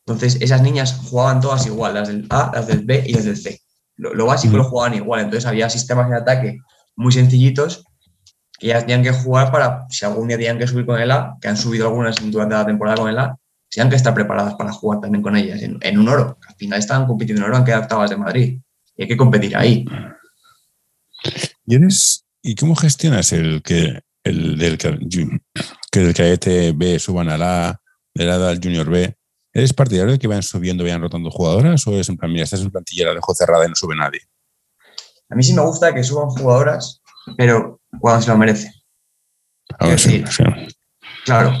Entonces, 0.05 0.37
esas 0.39 0.61
niñas 0.61 0.97
jugaban 1.09 1.41
todas 1.41 1.65
igual, 1.65 1.93
las 1.95 2.07
del 2.07 2.25
A, 2.29 2.51
las 2.53 2.67
del 2.67 2.85
B 2.85 3.03
y 3.05 3.13
las 3.13 3.25
del 3.25 3.37
C. 3.37 3.61
Lo, 3.97 4.25
básico 4.25 4.53
mm. 4.53 4.57
lo 4.57 4.63
jugaban 4.63 4.93
igual, 4.93 5.21
entonces 5.21 5.45
había 5.45 5.69
sistemas 5.69 6.09
de 6.09 6.17
ataque 6.17 6.59
muy 6.95 7.11
sencillitos 7.11 7.83
que 8.59 8.67
ya 8.67 8.79
tenían 8.79 9.03
que 9.03 9.11
jugar 9.11 9.51
para, 9.51 9.85
si 9.89 10.05
algún 10.05 10.27
día 10.27 10.37
tenían 10.37 10.57
que 10.57 10.67
subir 10.67 10.85
con 10.85 10.99
el 10.99 11.11
A, 11.11 11.35
que 11.41 11.47
han 11.47 11.57
subido 11.57 11.87
algunas 11.87 12.15
durante 12.31 12.55
la 12.55 12.65
temporada 12.65 12.97
con 12.97 13.09
el 13.09 13.17
A, 13.19 13.37
tenían 13.69 13.89
que 13.89 13.95
estar 13.95 14.13
preparadas 14.13 14.55
para 14.55 14.71
jugar 14.71 15.01
también 15.01 15.21
con 15.21 15.35
ellas 15.35 15.61
en, 15.61 15.99
un 15.99 16.07
oro. 16.07 16.37
Al 16.47 16.55
final 16.55 16.79
estaban 16.79 17.07
compitiendo 17.07 17.43
en 17.43 17.49
oro, 17.49 17.57
han 17.57 17.65
quedado 17.65 17.83
octavas 17.83 18.09
de 18.09 18.17
Madrid. 18.17 18.59
Y 18.95 19.01
hay 19.03 19.07
que 19.07 19.17
competir 19.17 19.55
ahí. 19.55 19.85
¿Y, 21.65 21.75
eres, 21.75 22.25
¿y 22.41 22.55
cómo 22.55 22.75
gestionas 22.75 23.31
el 23.33 23.61
que 23.61 24.01
el 24.23 24.57
del 24.57 24.77
que 24.77 25.99
el 25.99 26.13
cadete 26.13 26.71
B 26.73 26.99
suban 26.99 27.29
a 27.29 27.37
la 27.37 27.81
del 28.13 28.29
A 28.29 28.49
al 28.49 28.59
Junior 28.61 28.89
B? 28.89 29.15
¿Eres 29.53 29.73
partidario 29.73 30.13
de 30.13 30.19
que 30.19 30.27
vayan 30.27 30.43
subiendo, 30.43 30.83
vayan 30.83 31.01
rotando 31.01 31.31
jugadoras? 31.31 31.85
¿O 31.87 31.99
es 31.99 32.09
en 32.09 32.17
plan, 32.17 32.31
mira, 32.31 32.43
estás 32.43 32.61
en 32.61 32.71
plantilla, 32.71 33.07
la 33.07 33.15
dejo 33.15 33.33
cerrada 33.33 33.65
y 33.65 33.69
no 33.69 33.75
sube 33.75 33.95
nadie? 33.95 34.21
A 35.29 35.35
mí 35.35 35.43
sí 35.43 35.53
me 35.53 35.61
gusta 35.61 35.93
que 35.93 36.03
suban 36.03 36.29
jugadoras, 36.29 37.01
pero 37.37 37.81
cuando 37.99 38.21
se 38.21 38.29
lo 38.29 38.37
merece. 38.37 38.71
A 39.79 39.87
ver, 39.87 39.99
sí, 39.99 40.23
Claro, 41.25 41.53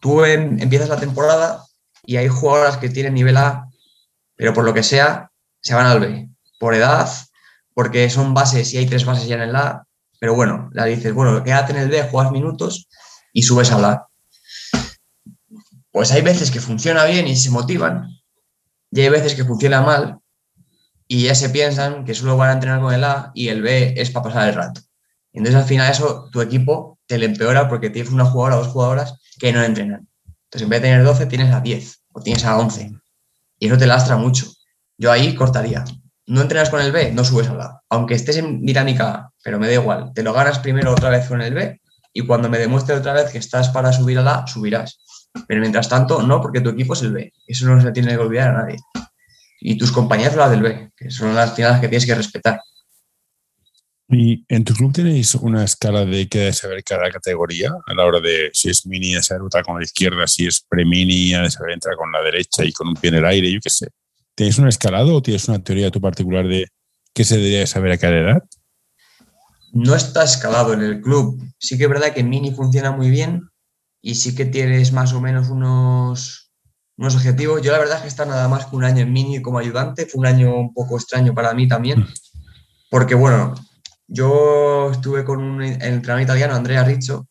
tú 0.00 0.24
empiezas 0.24 0.88
la 0.88 0.98
temporada 0.98 1.64
y 2.04 2.16
hay 2.16 2.28
jugadoras 2.28 2.78
que 2.78 2.88
tienen 2.88 3.14
nivel 3.14 3.36
A, 3.36 3.68
pero 4.34 4.52
por 4.52 4.64
lo 4.64 4.74
que 4.74 4.82
sea, 4.82 5.30
se 5.60 5.74
van 5.74 5.86
al 5.86 6.00
B. 6.00 6.28
Por 6.58 6.74
edad, 6.74 7.08
porque 7.74 8.10
son 8.10 8.34
bases 8.34 8.74
y 8.74 8.78
hay 8.78 8.86
tres 8.86 9.04
bases 9.04 9.28
ya 9.28 9.36
en 9.36 9.42
el 9.42 9.56
A, 9.56 9.86
pero 10.18 10.34
bueno, 10.34 10.70
la 10.72 10.84
dices, 10.84 11.14
bueno, 11.14 11.42
quédate 11.44 11.72
en 11.72 11.78
el 11.78 11.88
B, 11.88 12.02
juegas 12.10 12.32
minutos 12.32 12.88
y 13.32 13.42
subes 13.42 13.70
al 13.72 13.84
A. 13.84 14.06
Pues 15.92 16.12
hay 16.12 16.22
veces 16.22 16.50
que 16.50 16.60
funciona 16.60 17.04
bien 17.04 17.26
y 17.28 17.36
se 17.36 17.50
motivan, 17.50 18.20
y 18.90 19.00
hay 19.00 19.08
veces 19.08 19.34
que 19.34 19.44
funciona 19.44 19.80
mal 19.80 20.18
y 21.06 21.24
ya 21.24 21.34
se 21.34 21.50
piensan 21.50 22.04
que 22.04 22.14
solo 22.14 22.36
van 22.36 22.50
a 22.50 22.52
entrenar 22.54 22.80
con 22.80 22.94
el 22.94 23.02
A 23.04 23.32
y 23.34 23.48
el 23.48 23.62
B 23.62 23.94
es 23.96 24.10
para 24.10 24.24
pasar 24.24 24.48
el 24.48 24.54
rato. 24.54 24.80
Entonces 25.32 25.60
al 25.60 25.66
final 25.66 25.90
eso 25.90 26.28
tu 26.30 26.40
equipo 26.40 26.99
te 27.10 27.18
le 27.18 27.26
empeora 27.26 27.68
porque 27.68 27.90
tienes 27.90 28.12
una 28.12 28.24
jugadora 28.24 28.58
o 28.58 28.62
dos 28.62 28.72
jugadoras 28.72 29.16
que 29.40 29.52
no 29.52 29.60
entrenan. 29.64 30.06
Entonces 30.44 30.62
en 30.62 30.68
vez 30.68 30.80
de 30.80 30.88
tener 30.90 31.04
12 31.04 31.26
tienes 31.26 31.52
a 31.52 31.60
10 31.60 32.02
o 32.12 32.20
tienes 32.20 32.44
a 32.44 32.56
11 32.56 32.92
y 33.58 33.66
eso 33.66 33.76
te 33.76 33.88
lastra 33.88 34.16
mucho. 34.16 34.46
Yo 34.96 35.10
ahí 35.10 35.34
cortaría. 35.34 35.84
No 36.26 36.40
entrenas 36.40 36.70
con 36.70 36.80
el 36.80 36.92
B, 36.92 37.10
no 37.10 37.24
subes 37.24 37.48
al 37.48 37.60
A. 37.60 37.82
Aunque 37.88 38.14
estés 38.14 38.36
en 38.36 38.64
dinámica 38.64 39.10
A, 39.10 39.32
pero 39.42 39.58
me 39.58 39.66
da 39.66 39.72
igual. 39.72 40.12
Te 40.14 40.22
lo 40.22 40.32
ganas 40.32 40.60
primero 40.60 40.92
otra 40.92 41.10
vez 41.10 41.26
con 41.26 41.42
el 41.42 41.52
B 41.52 41.80
y 42.12 42.24
cuando 42.24 42.48
me 42.48 42.58
demuestre 42.58 42.94
otra 42.94 43.12
vez 43.12 43.32
que 43.32 43.38
estás 43.38 43.70
para 43.70 43.92
subir 43.92 44.16
al 44.16 44.28
A, 44.28 44.46
subirás. 44.46 45.00
Pero 45.48 45.60
mientras 45.60 45.88
tanto, 45.88 46.22
no, 46.22 46.40
porque 46.40 46.60
tu 46.60 46.70
equipo 46.70 46.94
es 46.94 47.02
el 47.02 47.12
B. 47.12 47.32
Eso 47.44 47.66
no 47.66 47.82
se 47.82 47.90
tiene 47.90 48.10
que 48.10 48.18
olvidar 48.18 48.50
a 48.50 48.62
nadie 48.62 48.78
y 49.60 49.76
tus 49.76 49.92
compañeras 49.92 50.36
las 50.36 50.50
del 50.50 50.62
B, 50.62 50.90
que 50.96 51.10
son 51.10 51.34
las 51.34 51.52
que 51.52 51.88
tienes 51.88 52.06
que 52.06 52.14
respetar. 52.14 52.60
¿Y 54.12 54.44
en 54.48 54.64
tu 54.64 54.74
club 54.74 54.92
tenéis 54.92 55.36
una 55.36 55.62
escala 55.62 56.04
de 56.04 56.28
qué 56.28 56.40
debe 56.40 56.52
saber 56.52 56.82
cada 56.82 57.08
categoría 57.10 57.70
a 57.86 57.94
la 57.94 58.04
hora 58.04 58.18
de 58.18 58.50
si 58.52 58.68
es 58.68 58.84
mini, 58.84 59.14
de 59.14 59.22
saber 59.22 59.42
con 59.64 59.78
la 59.78 59.84
izquierda, 59.84 60.26
si 60.26 60.48
es 60.48 60.60
pre-mini, 60.68 61.30
de 61.30 61.50
saber 61.50 61.74
entrar 61.74 61.94
con 61.94 62.10
la 62.10 62.20
derecha 62.20 62.64
y 62.64 62.72
con 62.72 62.88
un 62.88 62.94
pie 62.94 63.10
en 63.10 63.16
el 63.16 63.24
aire, 63.24 63.52
yo 63.52 63.60
qué 63.62 63.70
sé? 63.70 63.88
¿Tenéis 64.34 64.58
un 64.58 64.66
escalado 64.66 65.14
o 65.14 65.22
tienes 65.22 65.48
una 65.48 65.62
teoría 65.62 65.92
tu 65.92 66.00
particular 66.00 66.48
de 66.48 66.66
qué 67.14 67.24
se 67.24 67.36
debería 67.36 67.64
saber 67.68 67.92
a 67.92 67.98
cada 67.98 68.16
edad? 68.16 68.44
No 69.72 69.94
está 69.94 70.24
escalado 70.24 70.72
en 70.72 70.82
el 70.82 71.00
club. 71.00 71.40
Sí 71.58 71.78
que 71.78 71.84
es 71.84 71.90
verdad 71.90 72.12
que 72.12 72.24
mini 72.24 72.50
funciona 72.50 72.90
muy 72.90 73.10
bien 73.10 73.48
y 74.02 74.16
sí 74.16 74.34
que 74.34 74.44
tienes 74.44 74.92
más 74.92 75.12
o 75.12 75.20
menos 75.20 75.50
unos 75.50 76.50
unos 76.96 77.14
objetivos. 77.14 77.62
Yo 77.62 77.70
la 77.70 77.78
verdad 77.78 77.98
es 77.98 78.02
que 78.02 78.08
está 78.08 78.24
nada 78.24 78.48
más 78.48 78.66
que 78.66 78.74
un 78.74 78.84
año 78.84 79.02
en 79.02 79.12
mini 79.12 79.40
como 79.40 79.58
ayudante. 79.58 80.06
Fue 80.06 80.18
un 80.18 80.26
año 80.26 80.54
un 80.56 80.74
poco 80.74 80.96
extraño 80.96 81.32
para 81.32 81.54
mí 81.54 81.68
también, 81.68 82.06
porque 82.90 83.14
bueno, 83.14 83.54
yo 84.10 84.90
estuve 84.90 85.24
con 85.24 85.40
un 85.40 85.62
entrenador 85.62 86.22
italiano, 86.22 86.54
Andrea 86.54 86.82
Riccio. 86.82 87.28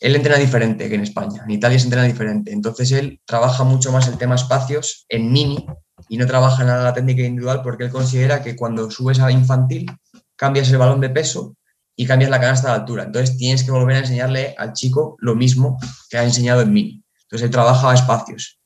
Él 0.00 0.16
entrena 0.16 0.38
diferente 0.38 0.88
que 0.88 0.94
en 0.94 1.02
España. 1.02 1.42
En 1.44 1.50
Italia 1.50 1.78
se 1.78 1.84
entrena 1.84 2.06
diferente. 2.06 2.50
Entonces 2.50 2.90
él 2.92 3.20
trabaja 3.26 3.62
mucho 3.62 3.92
más 3.92 4.08
el 4.08 4.16
tema 4.16 4.34
espacios 4.34 5.04
en 5.08 5.30
mini 5.30 5.66
y 6.08 6.16
no 6.16 6.26
trabaja 6.26 6.64
nada 6.64 6.82
la 6.82 6.94
técnica 6.94 7.22
individual 7.22 7.60
porque 7.62 7.84
él 7.84 7.90
considera 7.90 8.42
que 8.42 8.56
cuando 8.56 8.90
subes 8.90 9.20
a 9.20 9.30
infantil 9.30 9.86
cambias 10.34 10.70
el 10.70 10.78
balón 10.78 11.00
de 11.00 11.10
peso 11.10 11.56
y 11.94 12.06
cambias 12.06 12.30
la 12.30 12.40
canasta 12.40 12.68
de 12.68 12.74
altura. 12.74 13.04
Entonces 13.04 13.36
tienes 13.36 13.62
que 13.62 13.70
volver 13.70 13.96
a 13.96 14.00
enseñarle 14.00 14.54
al 14.58 14.72
chico 14.72 15.16
lo 15.20 15.34
mismo 15.34 15.78
que 16.08 16.18
ha 16.18 16.24
enseñado 16.24 16.62
en 16.62 16.72
mini. 16.72 17.04
Entonces 17.24 17.46
él 17.46 17.50
trabaja 17.50 17.90
a 17.90 17.94
espacios. 17.94 18.58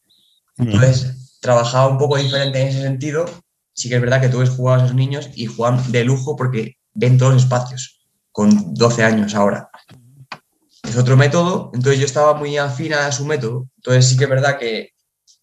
Entonces, 0.57 1.38
trabajaba 1.40 1.88
un 1.88 1.99
poco 1.99 2.16
diferente 2.16 2.61
en 2.61 2.68
ese 2.68 2.83
sentido. 2.83 3.27
Sí 3.73 3.88
que 3.88 3.97
es 3.97 4.01
verdad 4.01 4.21
que 4.21 4.29
tú 4.29 4.38
ves 4.38 4.51
jugar 4.51 4.81
a 4.81 4.85
esos 4.85 4.97
niños 4.97 5.31
y 5.35 5.47
juegan 5.47 5.92
de 5.92 6.05
lujo 6.05 6.37
porque 6.37 6.79
ven 6.94 7.18
todos 7.18 7.35
los 7.35 7.42
espacios, 7.44 8.01
con 8.33 8.74
12 8.74 9.05
años 9.05 9.35
ahora. 9.35 9.70
Es 10.83 10.96
otro 10.96 11.16
método, 11.16 11.70
entonces 11.74 12.01
yo 12.01 12.07
estaba 12.07 12.35
muy 12.35 12.57
afín 12.57 12.94
a 12.94 13.12
su 13.12 13.27
método. 13.27 13.68
Entonces 13.77 14.09
sí 14.09 14.16
que 14.16 14.24
es 14.24 14.31
verdad 14.31 14.59
que 14.59 14.90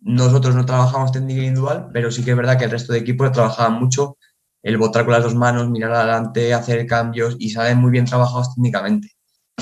nosotros 0.01 0.55
no 0.55 0.65
trabajamos 0.65 1.11
técnica 1.11 1.41
individual, 1.41 1.89
pero 1.93 2.11
sí 2.11 2.23
que 2.23 2.31
es 2.31 2.37
verdad 2.37 2.57
que 2.57 2.65
el 2.65 2.71
resto 2.71 2.93
de 2.93 2.99
equipos 2.99 3.31
trabajaban 3.31 3.73
mucho 3.73 4.17
el 4.63 4.77
botar 4.77 5.05
con 5.05 5.13
las 5.13 5.23
dos 5.23 5.35
manos, 5.35 5.69
mirar 5.69 5.93
adelante, 5.93 6.53
hacer 6.53 6.87
cambios 6.87 7.35
y 7.37 7.51
salen 7.51 7.77
muy 7.77 7.91
bien 7.91 8.05
trabajados 8.05 8.55
técnicamente. 8.55 9.11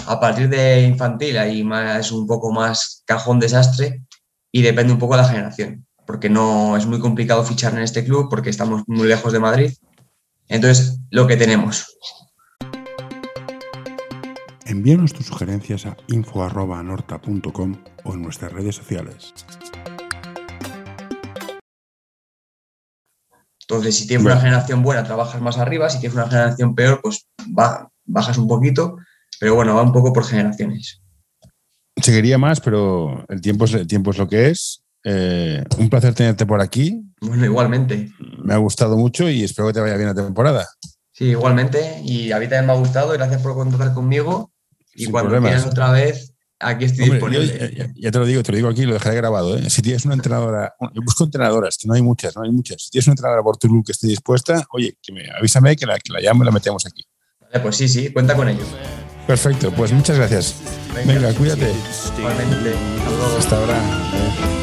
A 0.08 0.20
partir 0.20 0.48
de 0.48 0.82
infantil 0.82 1.38
ahí 1.38 1.70
es 2.00 2.12
un 2.12 2.26
poco 2.26 2.52
más 2.52 3.04
cajón 3.06 3.40
desastre 3.40 4.04
y 4.52 4.62
depende 4.62 4.94
un 4.94 5.00
poco 5.00 5.16
de 5.16 5.24
la 5.24 5.28
generación, 5.28 5.86
porque 6.06 6.30
no 6.30 6.78
es 6.78 6.86
muy 6.86 7.00
complicado 7.00 7.44
fichar 7.44 7.74
en 7.74 7.80
este 7.80 8.06
club 8.06 8.30
porque 8.30 8.50
estamos 8.50 8.84
muy 8.88 9.08
lejos 9.08 9.34
de 9.34 9.40
Madrid. 9.40 9.74
Entonces, 10.54 11.00
lo 11.10 11.26
que 11.26 11.36
tenemos. 11.36 11.98
Envíanos 14.68 15.12
tus 15.12 15.26
sugerencias 15.26 15.88
a 15.88 15.98
info.norta.com 16.10 17.84
o 18.04 18.14
en 18.14 18.22
nuestras 18.22 18.54
redes 18.54 18.76
sociales. 18.76 19.34
Entonces, 23.62 23.98
si 23.98 24.06
tienes 24.06 24.28
una 24.28 24.40
generación 24.40 24.84
buena, 24.84 25.04
trabajas 25.04 25.42
más 25.42 25.58
arriba, 25.58 25.90
si 25.90 26.00
tienes 26.00 26.16
una 26.16 26.28
generación 26.28 26.76
peor, 26.76 27.00
pues 27.02 27.28
bajas 28.06 28.38
un 28.38 28.48
poquito, 28.48 28.98
pero 29.40 29.56
bueno, 29.56 29.74
va 29.74 29.82
un 29.82 29.92
poco 29.92 30.14
por 30.14 30.24
generaciones. 30.24 31.02
Seguiría 32.00 32.38
más, 32.38 32.62
pero 32.62 33.26
el 33.28 33.42
tiempo 33.42 33.66
es, 33.66 33.74
el 33.74 33.88
tiempo 33.88 34.12
es 34.12 34.20
lo 34.20 34.28
que 34.28 34.50
es. 34.50 34.83
Eh, 35.04 35.64
un 35.78 35.90
placer 35.90 36.14
tenerte 36.14 36.46
por 36.46 36.62
aquí. 36.62 37.04
Bueno, 37.22 37.46
igualmente. 37.46 38.12
Me 38.44 38.54
ha 38.54 38.58
gustado 38.58 38.98
mucho 38.98 39.30
y 39.30 39.44
espero 39.44 39.68
que 39.68 39.74
te 39.74 39.82
vaya 39.82 39.96
bien 39.96 40.10
la 40.10 40.16
temporada. 40.16 40.68
Sí, 41.12 41.26
igualmente. 41.26 42.02
Y 42.04 42.32
a 42.32 42.40
mí 42.40 42.46
también 42.46 42.68
me 42.68 42.74
ha 42.74 42.76
gustado. 42.76 43.12
Gracias 43.14 43.42
por 43.42 43.54
contar 43.54 43.94
conmigo. 43.94 44.52
Y 44.96 45.08
cuando 45.08 45.40
quieras 45.40 45.66
otra 45.66 45.92
vez, 45.92 46.34
aquí 46.60 46.86
estoy 46.86 47.10
disponible. 47.10 47.92
ya, 47.96 48.12
te 48.12 48.20
lo 48.20 48.26
digo, 48.26 48.44
te 48.44 48.52
lo 48.52 48.56
digo 48.58 48.70
aquí, 48.70 48.86
lo 48.86 48.94
dejaré 48.94 49.16
grabado. 49.16 49.58
¿eh? 49.58 49.70
Si 49.70 49.82
tienes 49.82 50.06
una 50.06 50.14
entrenadora, 50.16 50.74
yo 50.94 51.02
busco 51.04 51.24
entrenadoras, 51.24 51.78
que 51.78 51.88
no 51.88 51.94
hay 51.94 52.02
muchas, 52.02 52.36
no 52.36 52.44
hay 52.44 52.52
muchas. 52.52 52.84
Si 52.84 52.92
tienes 52.92 53.08
una 53.08 53.14
entrenadora 53.14 53.44
por 53.44 53.58
tu 53.58 53.84
que 53.84 53.92
esté 53.92 54.08
dispuesta, 54.08 54.66
oye, 54.72 54.98
que 55.02 55.12
me, 55.12 55.24
avísame 55.38 55.76
que 55.76 55.86
la, 55.86 55.98
que 56.00 56.12
la 56.14 56.20
llamo 56.20 56.44
y 56.44 56.46
la 56.46 56.52
metemos 56.52 56.86
aquí. 56.86 57.04
Vale, 57.42 57.60
pues 57.60 57.76
sí, 57.76 57.88
sí, 57.88 58.12
cuenta 58.12 58.36
con 58.36 58.48
ello. 58.48 58.64
Perfecto, 59.28 59.72
pues 59.72 59.92
muchas 59.92 60.18
gracias. 60.18 60.56
Venga, 61.06 61.34
cuídate. 61.34 61.72
Igualmente. 62.18 62.74
Hasta 63.40 63.58
ahora. 63.58 64.63